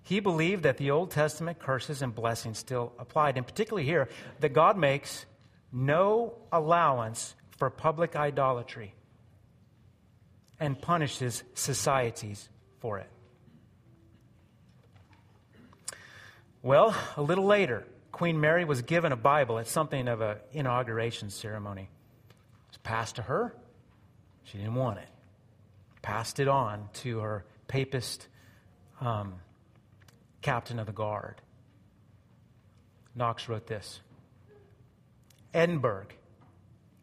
He 0.02 0.20
believed 0.20 0.64
that 0.64 0.78
the 0.78 0.90
Old 0.90 1.12
Testament 1.12 1.60
curses 1.60 2.02
and 2.02 2.16
blessings 2.16 2.58
still 2.58 2.92
applied, 2.98 3.38
and 3.38 3.46
particularly 3.46 3.86
here, 3.86 4.10
that 4.40 4.54
God 4.54 4.78
makes 4.78 5.26
no 5.72 6.34
allowance 6.52 7.36
for 7.58 7.70
public 7.70 8.16
idolatry 8.16 8.96
and 10.60 10.82
punishes 10.82 11.44
societies 11.54 12.50
for 12.80 12.98
it. 12.98 13.10
Well, 16.64 16.96
a 17.16 17.22
little 17.22 17.46
later, 17.46 17.86
Queen 18.12 18.40
Mary 18.40 18.66
was 18.66 18.82
given 18.82 19.12
a 19.12 19.18
Bible 19.18 19.60
at 19.60 19.68
something 19.68 20.08
of 20.08 20.22
an 20.22 20.38
inauguration 20.52 21.30
ceremony. 21.30 21.90
It 22.30 22.70
was 22.70 22.78
passed 22.78 23.16
to 23.18 23.22
her. 23.24 23.56
She 24.44 24.58
didn't 24.58 24.76
want 24.76 25.00
it. 25.00 25.10
Passed 26.02 26.40
it 26.40 26.48
on 26.48 26.90
to 26.96 27.20
her 27.20 27.46
papist 27.68 28.28
um, 29.02 29.36
captain 30.42 30.80
of 30.80 30.86
the 30.86 30.94
guard. 30.94 31.42
Knox 33.16 33.50
wrote 33.50 33.68
this 33.68 34.00
Edinburgh, 35.54 36.08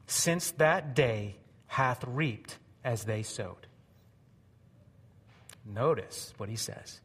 since 0.06 0.52
that 0.52 0.94
day, 0.94 1.36
hath 1.66 2.04
reaped 2.04 2.58
as 2.84 3.04
they 3.04 3.22
sowed. 3.22 3.66
Notice 5.66 6.32
what 6.36 6.48
he 6.48 6.56
says. 6.56 7.00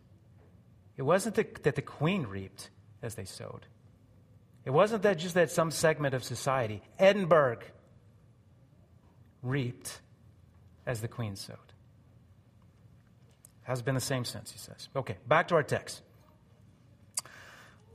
It 0.97 1.03
wasn't 1.03 1.35
that, 1.35 1.63
that 1.63 1.75
the 1.75 1.81
queen 1.81 2.23
reaped 2.23 2.69
as 3.01 3.15
they 3.15 3.25
sowed. 3.25 3.65
It 4.69 4.73
wasn't 4.73 5.01
that 5.01 5.17
just 5.17 5.33
that 5.33 5.49
some 5.49 5.71
segment 5.71 6.13
of 6.13 6.23
society, 6.23 6.83
Edinburgh, 6.99 7.61
reaped 9.41 9.99
as 10.85 11.01
the 11.01 11.07
queen 11.07 11.35
sowed. 11.35 11.57
Has 13.63 13.81
been 13.81 13.95
the 13.95 13.99
same 13.99 14.25
since, 14.25 14.51
he 14.51 14.59
says. 14.59 14.87
Okay, 14.95 15.15
back 15.27 15.47
to 15.47 15.55
our 15.55 15.63
text. 15.63 16.03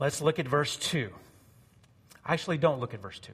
Let's 0.01 0.19
look 0.21 0.37
at 0.37 0.49
verse 0.49 0.75
2. 0.75 1.11
Actually, 2.25 2.57
don't 2.57 2.81
look 2.81 2.93
at 2.93 3.01
verse 3.01 3.19
2. 3.19 3.31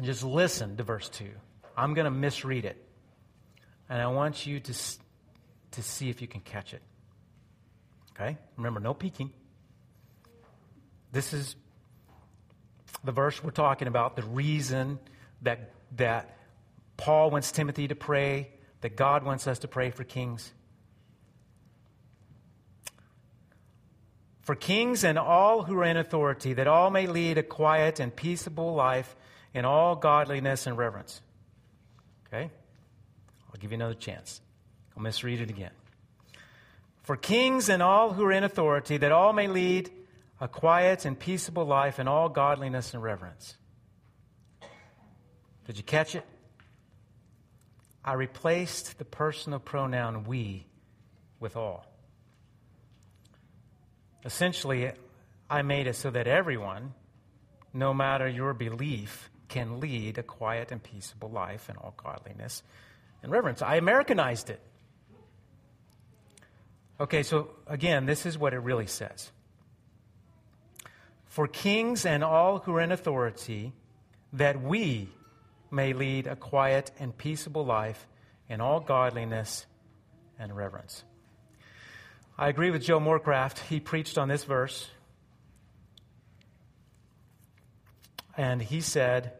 Just 0.00 0.24
listen 0.24 0.78
to 0.78 0.82
verse 0.82 1.10
2. 1.10 1.28
I'm 1.76 1.92
going 1.92 2.06
to 2.06 2.10
misread 2.10 2.64
it. 2.64 2.82
And 3.90 4.00
I 4.00 4.06
want 4.06 4.46
you 4.46 4.60
to, 4.60 4.72
to 5.72 5.82
see 5.82 6.08
if 6.08 6.22
you 6.22 6.26
can 6.26 6.40
catch 6.40 6.72
it. 6.72 6.80
Okay? 8.14 8.38
Remember, 8.56 8.80
no 8.80 8.94
peeking. 8.94 9.30
This 11.12 11.32
is 11.32 11.56
the 13.04 13.12
verse 13.12 13.42
we're 13.42 13.50
talking 13.50 13.88
about, 13.88 14.16
the 14.16 14.22
reason 14.22 14.98
that, 15.42 15.72
that 15.96 16.36
Paul 16.96 17.30
wants 17.30 17.52
Timothy 17.52 17.88
to 17.88 17.94
pray, 17.94 18.50
that 18.80 18.96
God 18.96 19.24
wants 19.24 19.46
us 19.46 19.60
to 19.60 19.68
pray 19.68 19.90
for 19.90 20.04
kings. 20.04 20.52
For 24.42 24.54
kings 24.54 25.04
and 25.04 25.18
all 25.18 25.64
who 25.64 25.78
are 25.78 25.84
in 25.84 25.96
authority, 25.96 26.52
that 26.54 26.66
all 26.66 26.90
may 26.90 27.06
lead 27.06 27.38
a 27.38 27.42
quiet 27.42 27.98
and 27.98 28.14
peaceable 28.14 28.74
life 28.74 29.16
in 29.52 29.64
all 29.64 29.96
godliness 29.96 30.66
and 30.66 30.78
reverence. 30.78 31.20
Okay? 32.26 32.50
I'll 33.48 33.60
give 33.60 33.72
you 33.72 33.76
another 33.76 33.94
chance. 33.94 34.40
I'll 34.96 35.02
misread 35.02 35.40
it 35.40 35.50
again. 35.50 35.72
For 37.02 37.16
kings 37.16 37.68
and 37.68 37.82
all 37.82 38.12
who 38.12 38.24
are 38.24 38.32
in 38.32 38.44
authority, 38.44 38.96
that 38.98 39.12
all 39.12 39.32
may 39.32 39.46
lead 39.46 39.90
a 40.40 40.48
quiet 40.48 41.04
and 41.04 41.18
peaceable 41.18 41.64
life 41.64 41.98
in 41.98 42.08
all 42.08 42.28
godliness 42.28 42.94
and 42.94 43.02
reverence. 43.02 43.56
Did 45.66 45.78
you 45.78 45.82
catch 45.82 46.14
it? 46.14 46.24
I 48.04 48.12
replaced 48.12 48.98
the 48.98 49.04
personal 49.04 49.58
pronoun 49.58 50.24
we 50.24 50.66
with 51.40 51.56
all. 51.56 51.86
Essentially, 54.24 54.92
I 55.50 55.62
made 55.62 55.86
it 55.86 55.96
so 55.96 56.10
that 56.10 56.26
everyone, 56.26 56.94
no 57.72 57.92
matter 57.92 58.28
your 58.28 58.54
belief, 58.54 59.30
can 59.48 59.80
lead 59.80 60.18
a 60.18 60.22
quiet 60.22 60.70
and 60.70 60.82
peaceable 60.82 61.30
life 61.30 61.68
in 61.68 61.76
all 61.76 61.94
godliness 61.96 62.62
and 63.22 63.32
reverence. 63.32 63.62
I 63.62 63.76
Americanized 63.76 64.50
it. 64.50 64.60
Okay, 66.98 67.22
so 67.22 67.50
again, 67.66 68.06
this 68.06 68.24
is 68.26 68.38
what 68.38 68.54
it 68.54 68.58
really 68.58 68.86
says. 68.86 69.30
For 71.36 71.46
kings 71.46 72.06
and 72.06 72.24
all 72.24 72.60
who 72.60 72.74
are 72.76 72.80
in 72.80 72.90
authority, 72.90 73.74
that 74.32 74.62
we 74.62 75.10
may 75.70 75.92
lead 75.92 76.26
a 76.26 76.34
quiet 76.34 76.90
and 76.98 77.14
peaceable 77.14 77.62
life 77.62 78.06
in 78.48 78.62
all 78.62 78.80
godliness 78.80 79.66
and 80.38 80.56
reverence. 80.56 81.04
I 82.38 82.48
agree 82.48 82.70
with 82.70 82.82
Joe 82.82 83.00
Morecraft. 83.00 83.58
He 83.58 83.80
preached 83.80 84.16
on 84.16 84.28
this 84.28 84.44
verse. 84.44 84.88
And 88.34 88.62
he 88.62 88.80
said 88.80 89.34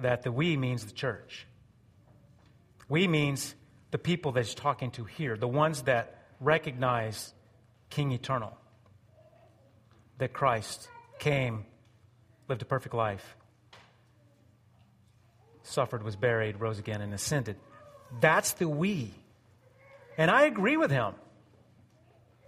that 0.00 0.22
the 0.22 0.30
we 0.30 0.58
means 0.58 0.84
the 0.84 0.92
church. 0.92 1.46
We 2.90 3.08
means 3.08 3.54
the 3.90 3.96
people 3.96 4.32
that 4.32 4.44
he's 4.44 4.54
talking 4.54 4.90
to 4.90 5.04
here, 5.04 5.38
the 5.38 5.48
ones 5.48 5.84
that 5.84 6.26
recognize 6.40 7.32
King 7.88 8.12
Eternal, 8.12 8.58
that 10.18 10.32
Christ 10.32 10.88
came, 11.18 11.64
lived 12.48 12.62
a 12.62 12.66
perfect 12.66 12.94
life, 12.94 13.36
suffered, 15.62 16.02
was 16.02 16.16
buried, 16.16 16.60
rose 16.60 16.78
again, 16.78 17.00
and 17.00 17.12
ascended. 17.12 17.56
That's 18.20 18.52
the 18.52 18.68
we. 18.68 19.12
And 20.16 20.30
I 20.30 20.44
agree 20.44 20.76
with 20.76 20.90
him. 20.90 21.14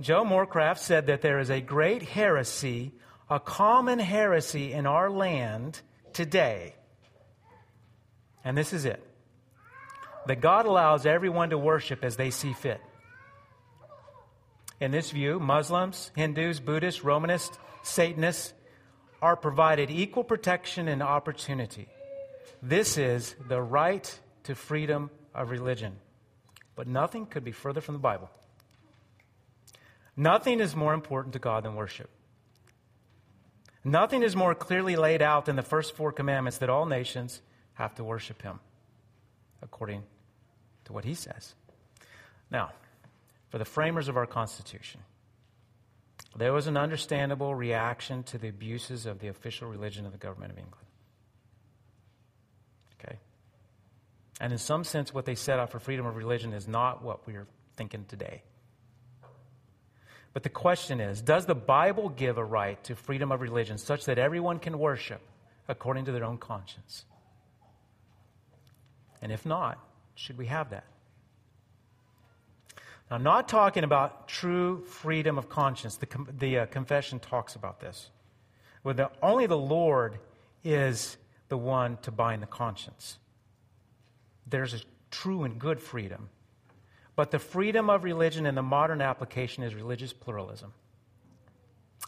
Joe 0.00 0.24
Morecraft 0.24 0.78
said 0.78 1.06
that 1.06 1.22
there 1.22 1.38
is 1.38 1.50
a 1.50 1.60
great 1.60 2.02
heresy, 2.02 2.92
a 3.30 3.40
common 3.40 3.98
heresy 3.98 4.72
in 4.72 4.86
our 4.86 5.10
land 5.10 5.80
today. 6.12 6.74
And 8.44 8.56
this 8.56 8.72
is 8.72 8.84
it 8.84 9.02
that 10.26 10.40
God 10.40 10.66
allows 10.66 11.06
everyone 11.06 11.50
to 11.50 11.58
worship 11.58 12.04
as 12.04 12.16
they 12.16 12.30
see 12.30 12.52
fit. 12.52 12.80
In 14.80 14.90
this 14.90 15.10
view, 15.10 15.38
Muslims, 15.40 16.10
Hindus, 16.14 16.60
Buddhists, 16.60 17.02
Romanists, 17.02 17.58
Satanists 17.82 18.52
are 19.22 19.36
provided 19.36 19.90
equal 19.90 20.24
protection 20.24 20.88
and 20.88 21.02
opportunity. 21.02 21.88
This 22.62 22.98
is 22.98 23.34
the 23.48 23.60
right 23.60 24.18
to 24.44 24.54
freedom 24.54 25.10
of 25.34 25.50
religion. 25.50 25.96
But 26.74 26.88
nothing 26.88 27.26
could 27.26 27.44
be 27.44 27.52
further 27.52 27.80
from 27.80 27.94
the 27.94 28.00
Bible. 28.00 28.30
Nothing 30.16 30.60
is 30.60 30.76
more 30.76 30.94
important 30.94 31.32
to 31.34 31.38
God 31.38 31.64
than 31.64 31.74
worship. 31.74 32.10
Nothing 33.84 34.22
is 34.22 34.34
more 34.34 34.54
clearly 34.54 34.96
laid 34.96 35.22
out 35.22 35.46
than 35.46 35.56
the 35.56 35.62
first 35.62 35.94
four 35.94 36.12
commandments 36.12 36.58
that 36.58 36.68
all 36.68 36.86
nations 36.86 37.40
have 37.74 37.94
to 37.94 38.04
worship 38.04 38.42
Him 38.42 38.60
according 39.62 40.02
to 40.84 40.92
what 40.92 41.04
he 41.04 41.14
says. 41.14 41.54
Now, 42.50 42.72
for 43.48 43.58
the 43.58 43.64
framers 43.64 44.08
of 44.08 44.16
our 44.16 44.26
Constitution, 44.26 45.00
there 46.36 46.52
was 46.52 46.66
an 46.66 46.76
understandable 46.76 47.54
reaction 47.54 48.22
to 48.24 48.38
the 48.38 48.48
abuses 48.48 49.06
of 49.06 49.20
the 49.20 49.28
official 49.28 49.68
religion 49.68 50.04
of 50.04 50.12
the 50.12 50.18
government 50.18 50.52
of 50.52 50.58
England. 50.58 50.86
Okay? 53.00 53.18
And 54.40 54.52
in 54.52 54.58
some 54.58 54.84
sense, 54.84 55.14
what 55.14 55.24
they 55.24 55.34
set 55.34 55.58
out 55.58 55.70
for 55.70 55.78
freedom 55.78 56.04
of 56.04 56.16
religion 56.16 56.52
is 56.52 56.68
not 56.68 57.02
what 57.02 57.26
we 57.26 57.34
are 57.34 57.46
thinking 57.76 58.04
today. 58.06 58.42
But 60.34 60.42
the 60.42 60.50
question 60.50 61.00
is 61.00 61.22
Does 61.22 61.46
the 61.46 61.54
Bible 61.54 62.10
give 62.10 62.36
a 62.36 62.44
right 62.44 62.82
to 62.84 62.94
freedom 62.94 63.32
of 63.32 63.40
religion 63.40 63.78
such 63.78 64.04
that 64.04 64.18
everyone 64.18 64.58
can 64.58 64.78
worship 64.78 65.22
according 65.68 66.04
to 66.04 66.12
their 66.12 66.24
own 66.24 66.36
conscience? 66.36 67.06
And 69.22 69.32
if 69.32 69.46
not, 69.46 69.78
should 70.14 70.36
we 70.36 70.46
have 70.46 70.70
that? 70.70 70.84
Now, 73.10 73.16
I'm 73.16 73.22
not 73.22 73.48
talking 73.48 73.84
about 73.84 74.28
true 74.28 74.82
freedom 74.84 75.38
of 75.38 75.48
conscience. 75.48 75.96
The, 75.96 76.08
the 76.38 76.58
uh, 76.58 76.66
confession 76.66 77.20
talks 77.20 77.54
about 77.54 77.80
this. 77.80 78.10
Where 78.82 78.94
the, 78.94 79.10
only 79.22 79.46
the 79.46 79.56
Lord 79.56 80.18
is 80.64 81.16
the 81.48 81.56
one 81.56 81.98
to 82.02 82.10
bind 82.10 82.42
the 82.42 82.46
conscience. 82.46 83.18
There's 84.46 84.74
a 84.74 84.80
true 85.10 85.44
and 85.44 85.58
good 85.58 85.80
freedom. 85.80 86.28
But 87.14 87.30
the 87.30 87.38
freedom 87.38 87.88
of 87.88 88.04
religion 88.04 88.44
in 88.46 88.54
the 88.54 88.62
modern 88.62 89.00
application 89.00 89.62
is 89.62 89.74
religious 89.74 90.12
pluralism. 90.12 90.72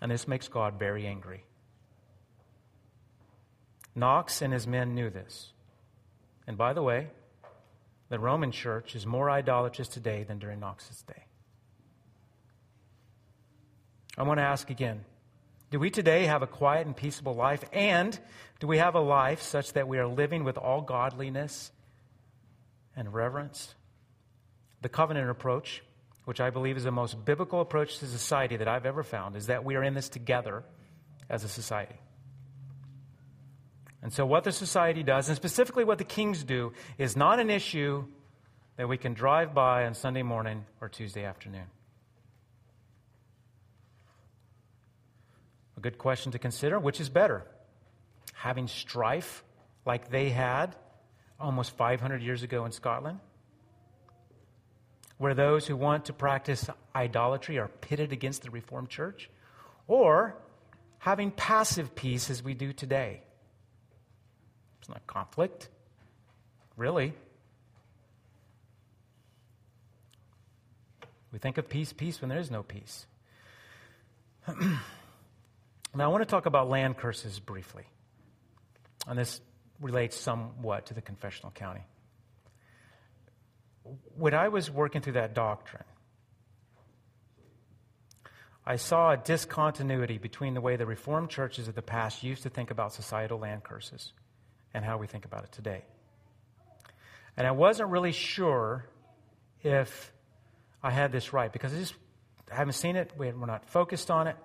And 0.02 0.10
this 0.10 0.28
makes 0.28 0.48
God 0.48 0.78
very 0.78 1.06
angry. 1.06 1.44
Knox 3.94 4.42
and 4.42 4.52
his 4.52 4.66
men 4.66 4.94
knew 4.94 5.10
this. 5.10 5.52
And 6.46 6.56
by 6.56 6.72
the 6.72 6.82
way, 6.82 7.08
the 8.08 8.18
Roman 8.18 8.52
church 8.52 8.94
is 8.94 9.06
more 9.06 9.30
idolatrous 9.30 9.88
today 9.88 10.24
than 10.24 10.38
during 10.38 10.60
Knox's 10.60 11.02
day. 11.02 11.24
I 14.16 14.22
want 14.22 14.38
to 14.38 14.44
ask 14.44 14.70
again 14.70 15.04
do 15.70 15.78
we 15.78 15.90
today 15.90 16.24
have 16.24 16.42
a 16.42 16.46
quiet 16.46 16.86
and 16.86 16.96
peaceable 16.96 17.34
life? 17.34 17.62
And 17.74 18.18
do 18.58 18.66
we 18.66 18.78
have 18.78 18.94
a 18.94 19.00
life 19.00 19.42
such 19.42 19.74
that 19.74 19.86
we 19.86 19.98
are 19.98 20.06
living 20.06 20.42
with 20.42 20.56
all 20.56 20.80
godliness 20.80 21.70
and 22.96 23.12
reverence? 23.12 23.74
The 24.80 24.88
covenant 24.88 25.28
approach, 25.28 25.82
which 26.24 26.40
I 26.40 26.48
believe 26.48 26.78
is 26.78 26.84
the 26.84 26.90
most 26.90 27.22
biblical 27.22 27.60
approach 27.60 27.98
to 27.98 28.06
society 28.06 28.56
that 28.56 28.68
I've 28.68 28.86
ever 28.86 29.02
found, 29.02 29.36
is 29.36 29.48
that 29.48 29.62
we 29.62 29.76
are 29.76 29.82
in 29.82 29.92
this 29.92 30.08
together 30.08 30.64
as 31.28 31.44
a 31.44 31.48
society. 31.48 31.96
And 34.02 34.12
so, 34.12 34.24
what 34.24 34.44
the 34.44 34.52
society 34.52 35.02
does, 35.02 35.28
and 35.28 35.36
specifically 35.36 35.84
what 35.84 35.98
the 35.98 36.04
kings 36.04 36.44
do, 36.44 36.72
is 36.98 37.16
not 37.16 37.40
an 37.40 37.50
issue 37.50 38.04
that 38.76 38.88
we 38.88 38.96
can 38.96 39.12
drive 39.12 39.54
by 39.54 39.86
on 39.86 39.94
Sunday 39.94 40.22
morning 40.22 40.64
or 40.80 40.88
Tuesday 40.88 41.24
afternoon. 41.24 41.66
A 45.76 45.80
good 45.80 45.98
question 45.98 46.32
to 46.32 46.38
consider 46.38 46.78
which 46.78 47.00
is 47.00 47.08
better? 47.08 47.44
Having 48.34 48.68
strife 48.68 49.42
like 49.84 50.10
they 50.10 50.30
had 50.30 50.76
almost 51.40 51.76
500 51.76 52.22
years 52.22 52.44
ago 52.44 52.64
in 52.64 52.72
Scotland, 52.72 53.18
where 55.18 55.34
those 55.34 55.66
who 55.66 55.76
want 55.76 56.04
to 56.04 56.12
practice 56.12 56.68
idolatry 56.94 57.58
are 57.58 57.68
pitted 57.68 58.12
against 58.12 58.42
the 58.42 58.50
Reformed 58.50 58.88
Church, 58.88 59.28
or 59.88 60.36
having 60.98 61.32
passive 61.32 61.96
peace 61.96 62.30
as 62.30 62.44
we 62.44 62.54
do 62.54 62.72
today 62.72 63.22
it's 64.80 64.88
not 64.88 65.06
conflict, 65.06 65.68
really. 66.76 67.12
We 71.32 71.38
think 71.38 71.58
of 71.58 71.68
peace, 71.68 71.92
peace 71.92 72.20
when 72.20 72.28
there 72.30 72.38
is 72.38 72.50
no 72.50 72.62
peace. 72.62 73.06
now, 74.48 74.80
I 75.94 76.06
want 76.06 76.22
to 76.22 76.26
talk 76.26 76.46
about 76.46 76.68
land 76.68 76.96
curses 76.96 77.38
briefly. 77.38 77.84
And 79.06 79.18
this 79.18 79.40
relates 79.80 80.16
somewhat 80.16 80.86
to 80.86 80.94
the 80.94 81.02
confessional 81.02 81.52
county. 81.52 81.82
When 84.16 84.34
I 84.34 84.48
was 84.48 84.70
working 84.70 85.00
through 85.00 85.14
that 85.14 85.34
doctrine, 85.34 85.84
I 88.66 88.76
saw 88.76 89.12
a 89.12 89.16
discontinuity 89.16 90.18
between 90.18 90.52
the 90.52 90.60
way 90.60 90.76
the 90.76 90.84
Reformed 90.84 91.30
churches 91.30 91.68
of 91.68 91.74
the 91.74 91.82
past 91.82 92.22
used 92.22 92.42
to 92.42 92.50
think 92.50 92.70
about 92.70 92.92
societal 92.92 93.38
land 93.38 93.64
curses 93.64 94.12
and 94.74 94.84
how 94.84 94.98
we 94.98 95.06
think 95.06 95.24
about 95.24 95.44
it 95.44 95.52
today. 95.52 95.82
And 97.36 97.46
I 97.46 97.52
wasn't 97.52 97.90
really 97.90 98.12
sure 98.12 98.84
if 99.62 100.12
I 100.82 100.90
had 100.90 101.12
this 101.12 101.32
right 101.32 101.52
because 101.52 101.72
I 101.72 101.78
just 101.78 101.94
haven't 102.50 102.74
seen 102.74 102.96
it. 102.96 103.12
We're 103.16 103.32
not 103.32 103.64
focused 103.66 104.10
on 104.10 104.26
it. 104.26 104.36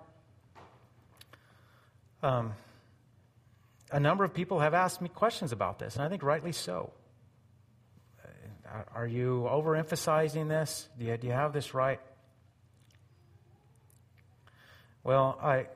Um, 2.22 2.54
a 3.90 4.00
number 4.00 4.24
of 4.24 4.32
people 4.32 4.60
have 4.60 4.74
asked 4.74 5.00
me 5.00 5.08
questions 5.08 5.52
about 5.52 5.78
this, 5.78 5.94
and 5.94 6.04
I 6.04 6.08
think 6.08 6.22
rightly 6.22 6.52
so. 6.52 6.92
Uh, 8.66 8.82
are 8.94 9.06
you 9.06 9.46
overemphasizing 9.50 10.48
this? 10.48 10.88
Do 10.98 11.04
you, 11.04 11.16
do 11.16 11.26
you 11.26 11.32
have 11.32 11.52
this 11.52 11.74
right? 11.74 12.00
Well, 15.04 15.38
I, 15.42 15.66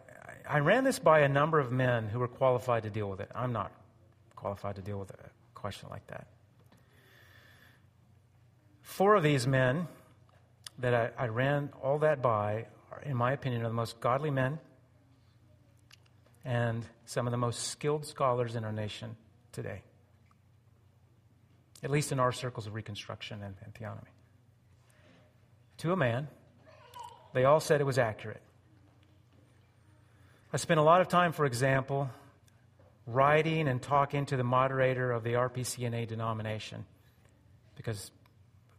I 0.48 0.60
ran 0.60 0.84
this 0.84 0.98
by 0.98 1.20
a 1.20 1.28
number 1.28 1.60
of 1.60 1.70
men 1.70 2.08
who 2.08 2.18
were 2.18 2.28
qualified 2.28 2.84
to 2.84 2.90
deal 2.90 3.10
with 3.10 3.20
it. 3.20 3.30
I'm 3.34 3.52
not 3.52 3.70
qualified 4.38 4.76
to 4.76 4.82
deal 4.82 4.98
with 4.98 5.10
a 5.10 5.30
question 5.54 5.88
like 5.90 6.06
that. 6.06 6.28
Four 8.82 9.16
of 9.16 9.24
these 9.24 9.48
men 9.48 9.88
that 10.78 10.94
I, 10.94 11.24
I 11.24 11.26
ran 11.26 11.70
all 11.82 11.98
that 11.98 12.22
by, 12.22 12.66
are, 12.92 13.02
in 13.02 13.16
my 13.16 13.32
opinion, 13.32 13.62
are 13.62 13.68
the 13.68 13.74
most 13.74 13.98
godly 14.00 14.30
men 14.30 14.60
and 16.44 16.86
some 17.04 17.26
of 17.26 17.32
the 17.32 17.36
most 17.36 17.64
skilled 17.64 18.06
scholars 18.06 18.54
in 18.54 18.64
our 18.64 18.72
nation 18.72 19.16
today, 19.50 19.82
at 21.82 21.90
least 21.90 22.12
in 22.12 22.20
our 22.20 22.30
circles 22.30 22.68
of 22.68 22.74
Reconstruction 22.74 23.42
and, 23.42 23.56
and 23.64 23.74
theonomy. 23.74 24.14
To 25.78 25.92
a 25.92 25.96
man, 25.96 26.28
they 27.34 27.44
all 27.44 27.58
said 27.60 27.80
it 27.80 27.84
was 27.84 27.98
accurate. 27.98 28.42
I 30.52 30.58
spent 30.58 30.78
a 30.78 30.82
lot 30.84 31.00
of 31.00 31.08
time, 31.08 31.32
for 31.32 31.44
example, 31.44 32.08
writing 33.08 33.68
and 33.68 33.80
talking 33.80 34.26
to 34.26 34.36
the 34.36 34.44
moderator 34.44 35.10
of 35.10 35.24
the 35.24 35.32
RPCNA 35.32 36.06
denomination 36.06 36.84
because 37.74 38.10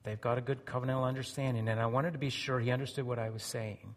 they've 0.03 0.21
got 0.21 0.37
a 0.37 0.41
good 0.41 0.65
covenantal 0.65 1.03
understanding, 1.03 1.67
and 1.67 1.79
I 1.79 1.87
wanted 1.87 2.13
to 2.13 2.19
be 2.19 2.29
sure 2.29 2.59
he 2.59 2.71
understood 2.71 3.05
what 3.05 3.17
I 3.17 3.29
was 3.29 3.41
saying. 3.41 3.95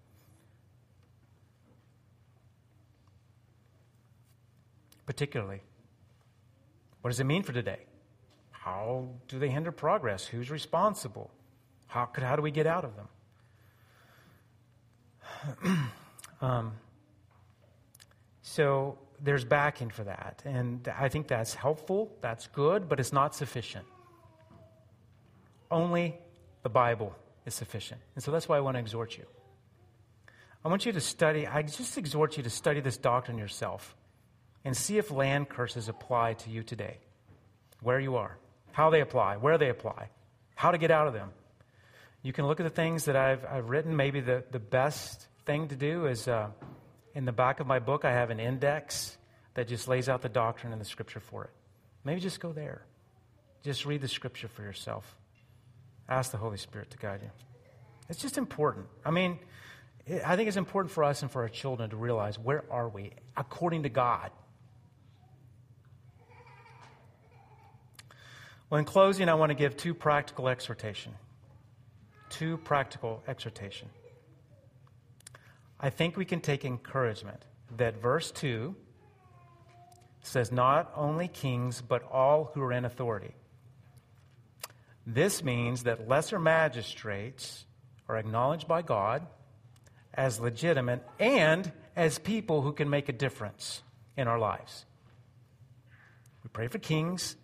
Particularly, 5.04 5.60
what 7.02 7.10
does 7.10 7.20
it 7.20 7.24
mean 7.24 7.42
for 7.42 7.52
today? 7.52 7.80
How 8.50 9.08
do 9.28 9.38
they 9.38 9.50
hinder 9.50 9.72
progress? 9.72 10.24
Who's 10.24 10.50
responsible? 10.50 11.30
How, 11.88 12.06
could, 12.06 12.24
how 12.24 12.36
do 12.36 12.42
we 12.42 12.50
get 12.50 12.66
out 12.66 12.84
of 12.84 12.92
them? 15.62 15.90
um, 16.40 16.72
so 18.40 18.96
there's 19.22 19.44
backing 19.44 19.90
for 19.90 20.04
that. 20.04 20.42
And 20.44 20.88
I 20.98 21.08
think 21.08 21.28
that's 21.28 21.54
helpful, 21.54 22.12
that's 22.20 22.48
good, 22.48 22.88
but 22.88 22.98
it's 22.98 23.12
not 23.12 23.34
sufficient. 23.34 23.86
Only 25.70 26.18
the 26.62 26.68
Bible 26.68 27.14
is 27.46 27.54
sufficient. 27.54 28.00
And 28.14 28.22
so 28.22 28.30
that's 28.32 28.48
why 28.48 28.56
I 28.56 28.60
want 28.60 28.76
to 28.76 28.80
exhort 28.80 29.16
you. 29.16 29.24
I 30.64 30.68
want 30.68 30.86
you 30.86 30.92
to 30.92 31.00
study, 31.00 31.46
I 31.46 31.62
just 31.62 31.96
exhort 31.96 32.36
you 32.36 32.42
to 32.42 32.50
study 32.50 32.80
this 32.80 32.96
doctrine 32.96 33.38
yourself 33.38 33.96
and 34.64 34.76
see 34.76 34.98
if 34.98 35.10
land 35.10 35.48
curses 35.48 35.88
apply 35.88 36.34
to 36.34 36.50
you 36.50 36.62
today, 36.62 36.98
where 37.80 37.98
you 37.98 38.16
are, 38.16 38.36
how 38.72 38.90
they 38.90 39.00
apply, 39.00 39.36
where 39.36 39.58
they 39.58 39.68
apply, 39.68 40.10
how 40.54 40.70
to 40.70 40.78
get 40.78 40.90
out 40.90 41.08
of 41.08 41.14
them. 41.14 41.30
You 42.22 42.32
can 42.32 42.46
look 42.46 42.60
at 42.60 42.64
the 42.64 42.70
things 42.70 43.06
that 43.06 43.16
I've, 43.16 43.44
I've 43.44 43.68
written. 43.68 43.96
Maybe 43.96 44.20
the, 44.20 44.44
the 44.52 44.60
best 44.60 45.26
thing 45.44 45.66
to 45.68 45.74
do 45.74 46.06
is 46.06 46.28
uh, 46.28 46.50
in 47.14 47.24
the 47.24 47.32
back 47.32 47.60
of 47.60 47.66
my 47.66 47.78
book, 47.78 48.04
I 48.04 48.12
have 48.12 48.30
an 48.30 48.40
index 48.40 49.16
that 49.54 49.68
just 49.68 49.88
lays 49.88 50.08
out 50.08 50.22
the 50.22 50.28
doctrine 50.28 50.72
and 50.72 50.80
the 50.80 50.86
scripture 50.86 51.20
for 51.20 51.44
it. 51.44 51.50
Maybe 52.04 52.20
just 52.20 52.40
go 52.40 52.52
there. 52.52 52.82
Just 53.62 53.86
read 53.86 54.00
the 54.00 54.08
scripture 54.08 54.48
for 54.48 54.62
yourself. 54.62 55.16
Ask 56.08 56.32
the 56.32 56.38
Holy 56.38 56.56
Spirit 56.56 56.90
to 56.90 56.98
guide 56.98 57.20
you. 57.22 57.30
It's 58.08 58.20
just 58.20 58.38
important. 58.38 58.86
I 59.04 59.10
mean, 59.10 59.38
I 60.24 60.36
think 60.36 60.48
it's 60.48 60.56
important 60.56 60.92
for 60.92 61.04
us 61.04 61.22
and 61.22 61.30
for 61.30 61.42
our 61.42 61.48
children 61.48 61.90
to 61.90 61.96
realize 61.96 62.38
where 62.38 62.64
are 62.70 62.88
we 62.88 63.12
according 63.36 63.84
to 63.84 63.88
God. 63.88 64.30
Well, 68.68 68.78
in 68.78 68.84
closing, 68.84 69.28
I 69.28 69.34
want 69.34 69.50
to 69.50 69.54
give 69.54 69.76
two 69.76 69.94
practical 69.94 70.48
exhortation. 70.48 71.12
Two 72.30 72.56
practical 72.56 73.22
exhortation. 73.28 73.90
I 75.82 75.90
think 75.90 76.16
we 76.16 76.24
can 76.24 76.40
take 76.40 76.64
encouragement 76.64 77.44
that 77.76 78.00
verse 78.00 78.30
2 78.30 78.76
says, 80.22 80.52
Not 80.52 80.92
only 80.94 81.26
kings, 81.26 81.82
but 81.82 82.04
all 82.04 82.52
who 82.54 82.62
are 82.62 82.72
in 82.72 82.84
authority. 82.84 83.34
This 85.04 85.42
means 85.42 85.82
that 85.82 86.08
lesser 86.08 86.38
magistrates 86.38 87.64
are 88.08 88.16
acknowledged 88.16 88.68
by 88.68 88.82
God 88.82 89.26
as 90.14 90.38
legitimate 90.38 91.04
and 91.18 91.72
as 91.96 92.20
people 92.20 92.62
who 92.62 92.72
can 92.72 92.88
make 92.88 93.08
a 93.08 93.12
difference 93.12 93.82
in 94.16 94.28
our 94.28 94.38
lives. 94.38 94.84
We 96.44 96.50
pray 96.52 96.68
for 96.68 96.78
kings 96.78 97.34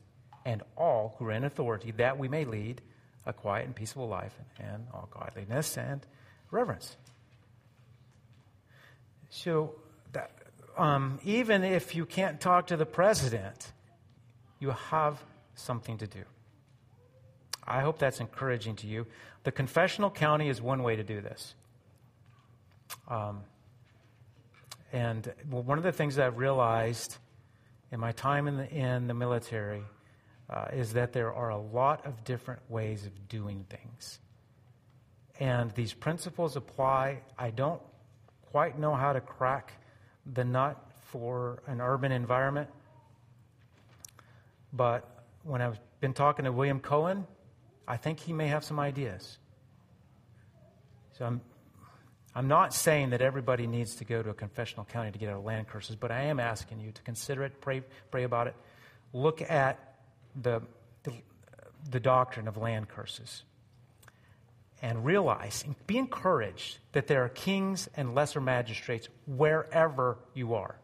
and 0.45 0.63
all 0.77 1.17
who 1.19 1.27
are 1.27 1.33
in 1.33 1.45
authority 1.45 1.91
that 1.93 2.19
we 2.19 2.29
may 2.29 2.45
lead 2.45 2.83
a 3.27 3.33
quiet 3.33 3.67
and 3.67 3.75
peaceful 3.75 4.07
life 4.07 4.35
and 4.61 4.87
all 4.95 5.09
godliness 5.11 5.77
and 5.77 6.07
reverence. 6.53 6.97
So, 9.31 9.75
that, 10.13 10.31
um, 10.77 11.19
even 11.25 11.65
if 11.65 11.95
you 11.95 12.07
can't 12.07 12.41
talk 12.41 12.69
to 12.69 12.77
the 12.77 12.87
president, 12.87 13.73
you 14.59 14.71
have 14.71 15.23
something 15.55 15.99
to 15.99 16.07
do. 16.07 16.25
I 17.67 17.81
hope 17.81 17.99
that's 17.99 18.21
encouraging 18.21 18.77
to 18.77 18.87
you. 18.87 19.07
The 19.45 19.53
confessional 19.53 20.11
county 20.11 20.49
is 20.49 20.63
one 20.63 20.83
way 20.83 20.97
to 20.97 21.05
do 21.05 21.21
this. 21.21 21.55
Um, 23.09 23.43
and 24.93 25.33
one 25.51 25.77
of 25.77 25.85
the 25.85 25.93
things 25.93 26.19
I've 26.19 26.39
realized 26.39 27.19
in 27.93 28.01
my 28.01 28.13
time 28.13 28.49
in 28.49 28.57
the, 28.57 28.71
in 28.71 29.07
the 29.07 29.15
military 29.15 29.83
uh, 30.49 30.67
is 30.73 30.95
that 30.95 31.13
there 31.13 31.33
are 31.33 31.51
a 31.51 31.59
lot 31.59 32.07
of 32.07 32.25
different 32.25 32.61
ways 32.71 33.05
of 33.05 33.29
doing 33.29 33.67
things. 33.69 34.19
And 35.39 35.71
these 35.73 35.93
principles 35.93 36.57
apply. 36.57 37.21
I 37.39 37.51
don't 37.51 37.83
quite 38.51 38.79
know 38.79 38.95
how 38.95 39.13
to 39.13 39.21
crack 39.21 39.73
the 40.35 40.45
nut 40.45 40.77
for 41.03 41.63
an 41.67 41.81
urban 41.81 42.13
environment. 42.13 42.69
But 44.73 45.09
when 45.43 45.63
I've 45.63 45.79
been 46.01 46.13
talking 46.13 46.45
to 46.45 46.53
William 46.53 46.81
Cohen, 46.81 47.27
I 47.87 47.97
think 47.97 48.21
he 48.21 48.33
may 48.33 48.49
have 48.49 48.65
some 48.65 48.79
ideas. 48.79 49.39
So 51.19 51.25
I'm, 51.25 51.41
I'm 52.35 52.49
not 52.49 52.75
saying 52.75 53.11
that 53.11 53.23
everybody 53.23 53.67
needs 53.67 53.97
to 53.97 54.05
go 54.05 54.23
to 54.23 54.31
a 54.31 54.35
confessional 54.35 54.85
county 54.85 55.11
to 55.11 55.19
get 55.19 55.29
out 55.29 55.39
of 55.39 55.45
land 55.45 55.69
curses, 55.69 55.97
but 55.97 56.11
I 56.11 56.23
am 56.23 56.39
asking 56.39 56.81
you 56.81 56.93
to 56.93 57.03
consider 57.03 57.45
it, 57.45 57.61
pray, 57.61 57.83
pray 58.11 58.25
about 58.25 58.47
it, 58.47 58.55
look 59.13 59.43
at 59.43 59.97
the, 60.41 60.61
the, 61.03 61.13
the 61.91 62.01
doctrine 62.01 62.47
of 62.47 62.57
land 62.57 62.89
curses 62.89 63.43
and 64.83 65.05
realize 65.05 65.65
and 65.65 65.75
be 65.87 65.99
encouraged 65.99 66.79
that 66.93 67.07
there 67.07 67.25
are 67.25 67.29
kings 67.29 67.89
and 67.97 68.15
lesser 68.15 68.41
magistrates 68.41 69.09
wherever 69.27 70.19
you 70.35 70.55
are. 70.55 70.77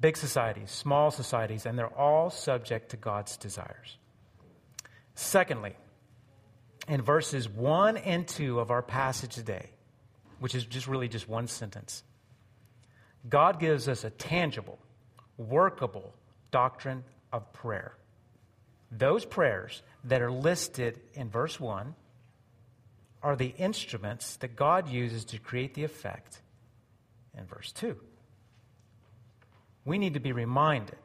Big 0.00 0.16
societies, 0.16 0.70
small 0.70 1.10
societies, 1.10 1.66
and 1.66 1.78
they're 1.78 1.98
all 1.98 2.30
subject 2.30 2.90
to 2.90 2.96
God's 2.96 3.36
desires. 3.36 3.98
Secondly, 5.14 5.76
in 6.88 7.02
verses 7.02 7.48
1 7.48 7.96
and 7.98 8.26
2 8.26 8.58
of 8.58 8.70
our 8.70 8.82
passage 8.82 9.34
today, 9.34 9.70
which 10.40 10.54
is 10.54 10.64
just 10.64 10.88
really 10.88 11.08
just 11.08 11.28
one 11.28 11.46
sentence, 11.46 12.02
God 13.28 13.60
gives 13.60 13.88
us 13.88 14.02
a 14.02 14.10
tangible, 14.10 14.78
workable 15.36 16.12
doctrine 16.50 17.04
of 17.32 17.52
prayer. 17.52 17.94
Those 18.92 19.24
prayers 19.24 19.82
that 20.04 20.20
are 20.20 20.30
listed 20.30 21.00
in 21.14 21.30
verse 21.30 21.58
1 21.58 21.94
are 23.22 23.36
the 23.36 23.54
instruments 23.56 24.36
that 24.36 24.54
God 24.54 24.88
uses 24.88 25.24
to 25.26 25.38
create 25.38 25.74
the 25.74 25.84
effect 25.84 26.42
in 27.36 27.46
verse 27.46 27.72
2. 27.72 27.96
We 29.86 29.96
need 29.96 30.14
to 30.14 30.20
be 30.20 30.32
reminded 30.32 30.98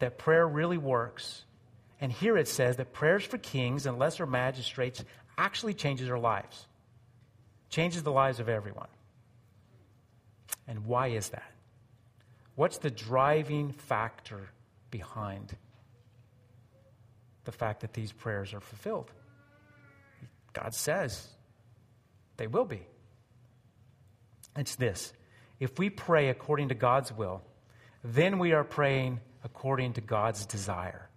that 0.00 0.18
prayer 0.18 0.46
really 0.46 0.78
works. 0.78 1.44
And 2.00 2.12
here 2.12 2.36
it 2.36 2.46
says 2.46 2.76
that 2.76 2.92
prayers 2.92 3.24
for 3.24 3.38
kings 3.38 3.86
and 3.86 3.98
lesser 3.98 4.26
magistrates 4.26 5.02
actually 5.36 5.74
changes 5.74 6.10
our 6.10 6.18
lives, 6.18 6.66
changes 7.70 8.02
the 8.02 8.12
lives 8.12 8.38
of 8.38 8.48
everyone. 8.48 8.88
And 10.66 10.84
why 10.84 11.08
is 11.08 11.30
that? 11.30 11.50
What's 12.54 12.78
the 12.78 12.90
driving 12.90 13.72
factor 13.72 14.50
behind 14.90 15.56
the 17.48 17.52
fact 17.52 17.80
that 17.80 17.94
these 17.94 18.12
prayers 18.12 18.52
are 18.52 18.60
fulfilled. 18.60 19.10
God 20.52 20.74
says 20.74 21.28
they 22.36 22.46
will 22.46 22.66
be. 22.66 22.82
It's 24.54 24.76
this 24.76 25.14
if 25.58 25.78
we 25.78 25.88
pray 25.88 26.28
according 26.28 26.68
to 26.68 26.74
God's 26.74 27.10
will, 27.10 27.40
then 28.04 28.38
we 28.38 28.52
are 28.52 28.64
praying 28.64 29.20
according 29.44 29.94
to 29.94 30.02
God's 30.02 30.44
desire. 30.44 31.08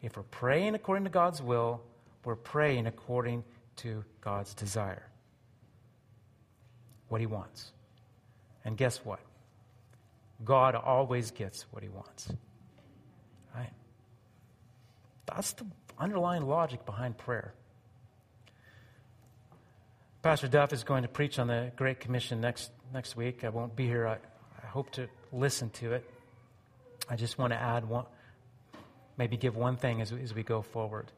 If 0.00 0.16
we're 0.16 0.22
praying 0.22 0.74
according 0.74 1.04
to 1.04 1.10
God's 1.10 1.42
will, 1.42 1.82
we're 2.24 2.34
praying 2.34 2.86
according 2.86 3.44
to 3.76 4.04
God's 4.22 4.54
desire. 4.54 5.06
What 7.08 7.20
He 7.20 7.26
wants. 7.26 7.72
And 8.64 8.78
guess 8.78 9.04
what? 9.04 9.20
God 10.46 10.74
always 10.74 11.30
gets 11.30 11.66
what 11.72 11.82
He 11.82 11.90
wants. 11.90 12.32
That's 15.26 15.52
the 15.52 15.66
underlying 15.98 16.46
logic 16.46 16.84
behind 16.84 17.18
prayer. 17.18 17.54
Pastor 20.22 20.46
Duff 20.46 20.72
is 20.72 20.84
going 20.84 21.02
to 21.02 21.08
preach 21.08 21.38
on 21.38 21.48
the 21.48 21.72
Great 21.74 22.00
Commission 22.00 22.40
next, 22.40 22.70
next 22.92 23.16
week. 23.16 23.42
I 23.42 23.48
won't 23.48 23.74
be 23.74 23.86
here. 23.86 24.06
I, 24.06 24.18
I 24.62 24.66
hope 24.66 24.90
to 24.92 25.08
listen 25.32 25.70
to 25.70 25.94
it. 25.94 26.08
I 27.10 27.16
just 27.16 27.38
want 27.38 27.52
to 27.52 27.60
add 27.60 27.88
one, 27.88 28.04
maybe 29.18 29.36
give 29.36 29.56
one 29.56 29.76
thing 29.76 30.00
as, 30.00 30.12
as 30.12 30.32
we 30.32 30.44
go 30.44 30.62
forward. 30.62 31.10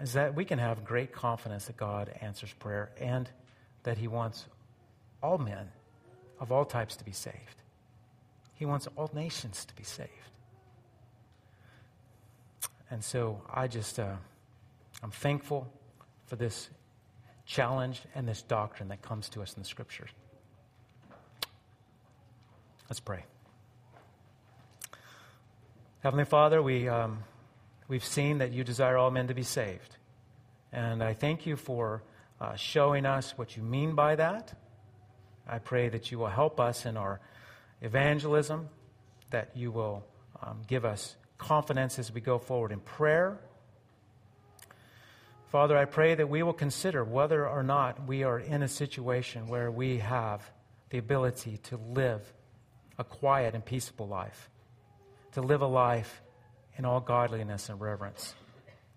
Is 0.00 0.14
that 0.14 0.34
we 0.34 0.44
can 0.44 0.58
have 0.58 0.84
great 0.84 1.12
confidence 1.12 1.66
that 1.66 1.76
God 1.76 2.10
answers 2.20 2.52
prayer 2.54 2.90
and 2.98 3.28
that 3.82 3.98
He 3.98 4.08
wants 4.08 4.46
all 5.22 5.38
men 5.38 5.68
of 6.40 6.50
all 6.50 6.64
types 6.64 6.96
to 6.96 7.04
be 7.04 7.12
saved. 7.12 7.62
He 8.54 8.64
wants 8.64 8.88
all 8.96 9.10
nations 9.14 9.64
to 9.66 9.74
be 9.74 9.84
saved. 9.84 10.10
And 12.90 13.02
so 13.02 13.42
I 13.52 13.66
just, 13.66 13.98
uh, 13.98 14.16
I'm 15.02 15.10
thankful 15.10 15.72
for 16.26 16.36
this 16.36 16.68
challenge 17.46 18.02
and 18.14 18.26
this 18.26 18.42
doctrine 18.42 18.88
that 18.88 19.02
comes 19.02 19.28
to 19.30 19.42
us 19.42 19.54
in 19.54 19.62
the 19.62 19.68
scriptures. 19.68 20.10
Let's 22.88 23.00
pray. 23.00 23.24
Heavenly 26.02 26.26
Father, 26.26 26.62
we, 26.62 26.88
um, 26.88 27.24
we've 27.88 28.04
seen 28.04 28.38
that 28.38 28.52
you 28.52 28.62
desire 28.62 28.96
all 28.96 29.10
men 29.10 29.28
to 29.28 29.34
be 29.34 29.42
saved. 29.42 29.96
And 30.72 31.02
I 31.02 31.14
thank 31.14 31.46
you 31.46 31.56
for 31.56 32.02
uh, 32.40 32.56
showing 32.56 33.06
us 33.06 33.32
what 33.36 33.56
you 33.56 33.62
mean 33.62 33.94
by 33.94 34.16
that. 34.16 34.52
I 35.48 35.58
pray 35.58 35.88
that 35.88 36.10
you 36.10 36.18
will 36.18 36.28
help 36.28 36.60
us 36.60 36.84
in 36.84 36.96
our 36.96 37.20
evangelism, 37.80 38.68
that 39.30 39.50
you 39.54 39.70
will 39.70 40.04
um, 40.42 40.62
give 40.66 40.84
us 40.84 41.16
confidence 41.46 41.98
as 41.98 42.12
we 42.12 42.20
go 42.20 42.38
forward 42.38 42.72
in 42.72 42.80
prayer. 42.80 43.38
Father, 45.48 45.76
I 45.76 45.84
pray 45.84 46.14
that 46.14 46.28
we 46.28 46.42
will 46.42 46.52
consider 46.52 47.04
whether 47.04 47.48
or 47.48 47.62
not 47.62 48.06
we 48.06 48.24
are 48.24 48.38
in 48.38 48.62
a 48.62 48.68
situation 48.68 49.46
where 49.46 49.70
we 49.70 49.98
have 49.98 50.50
the 50.90 50.98
ability 50.98 51.58
to 51.64 51.76
live 51.76 52.32
a 52.98 53.04
quiet 53.04 53.54
and 53.54 53.64
peaceable 53.64 54.08
life 54.08 54.50
to 55.34 55.42
live 55.42 55.62
a 55.62 55.66
life 55.66 56.22
in 56.76 56.84
all 56.84 57.00
godliness 57.00 57.68
and 57.68 57.80
reverence, 57.80 58.34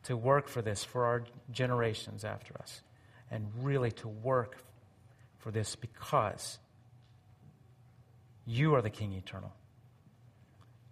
to 0.04 0.16
work 0.16 0.48
for 0.48 0.62
this 0.62 0.84
for 0.84 1.06
our 1.06 1.24
generations 1.52 2.24
after 2.24 2.56
us, 2.60 2.82
and 3.32 3.48
really 3.62 3.92
to 3.92 4.08
work 4.08 4.58
for 5.40 5.52
this 5.52 5.76
because 5.76 6.60
you 8.46 8.76
are 8.76 8.82
the 8.82 8.90
King 8.90 9.14
eternal. 9.14 9.52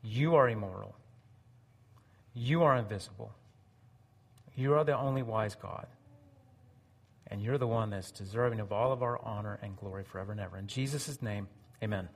You 0.04 0.36
are 0.36 0.50
immortal. 0.50 0.96
You 2.36 2.64
are 2.64 2.76
invisible. 2.76 3.34
You 4.56 4.74
are 4.74 4.84
the 4.84 4.98
only 4.98 5.24
wise 5.24 5.56
God. 5.56 5.88
And 7.28 7.42
you're 7.42 7.58
the 7.58 7.66
one 7.66 7.90
that's 7.90 8.12
deserving 8.12 8.60
of 8.60 8.72
all 8.72 8.92
of 8.92 9.02
our 9.02 9.20
honor 9.24 9.58
and 9.64 9.76
glory 9.76 10.04
forever 10.04 10.34
and 10.34 10.42
ever. 10.42 10.58
In 10.58 10.68
Jesus' 10.68 11.22
name, 11.22 11.48
amen. 11.82 12.10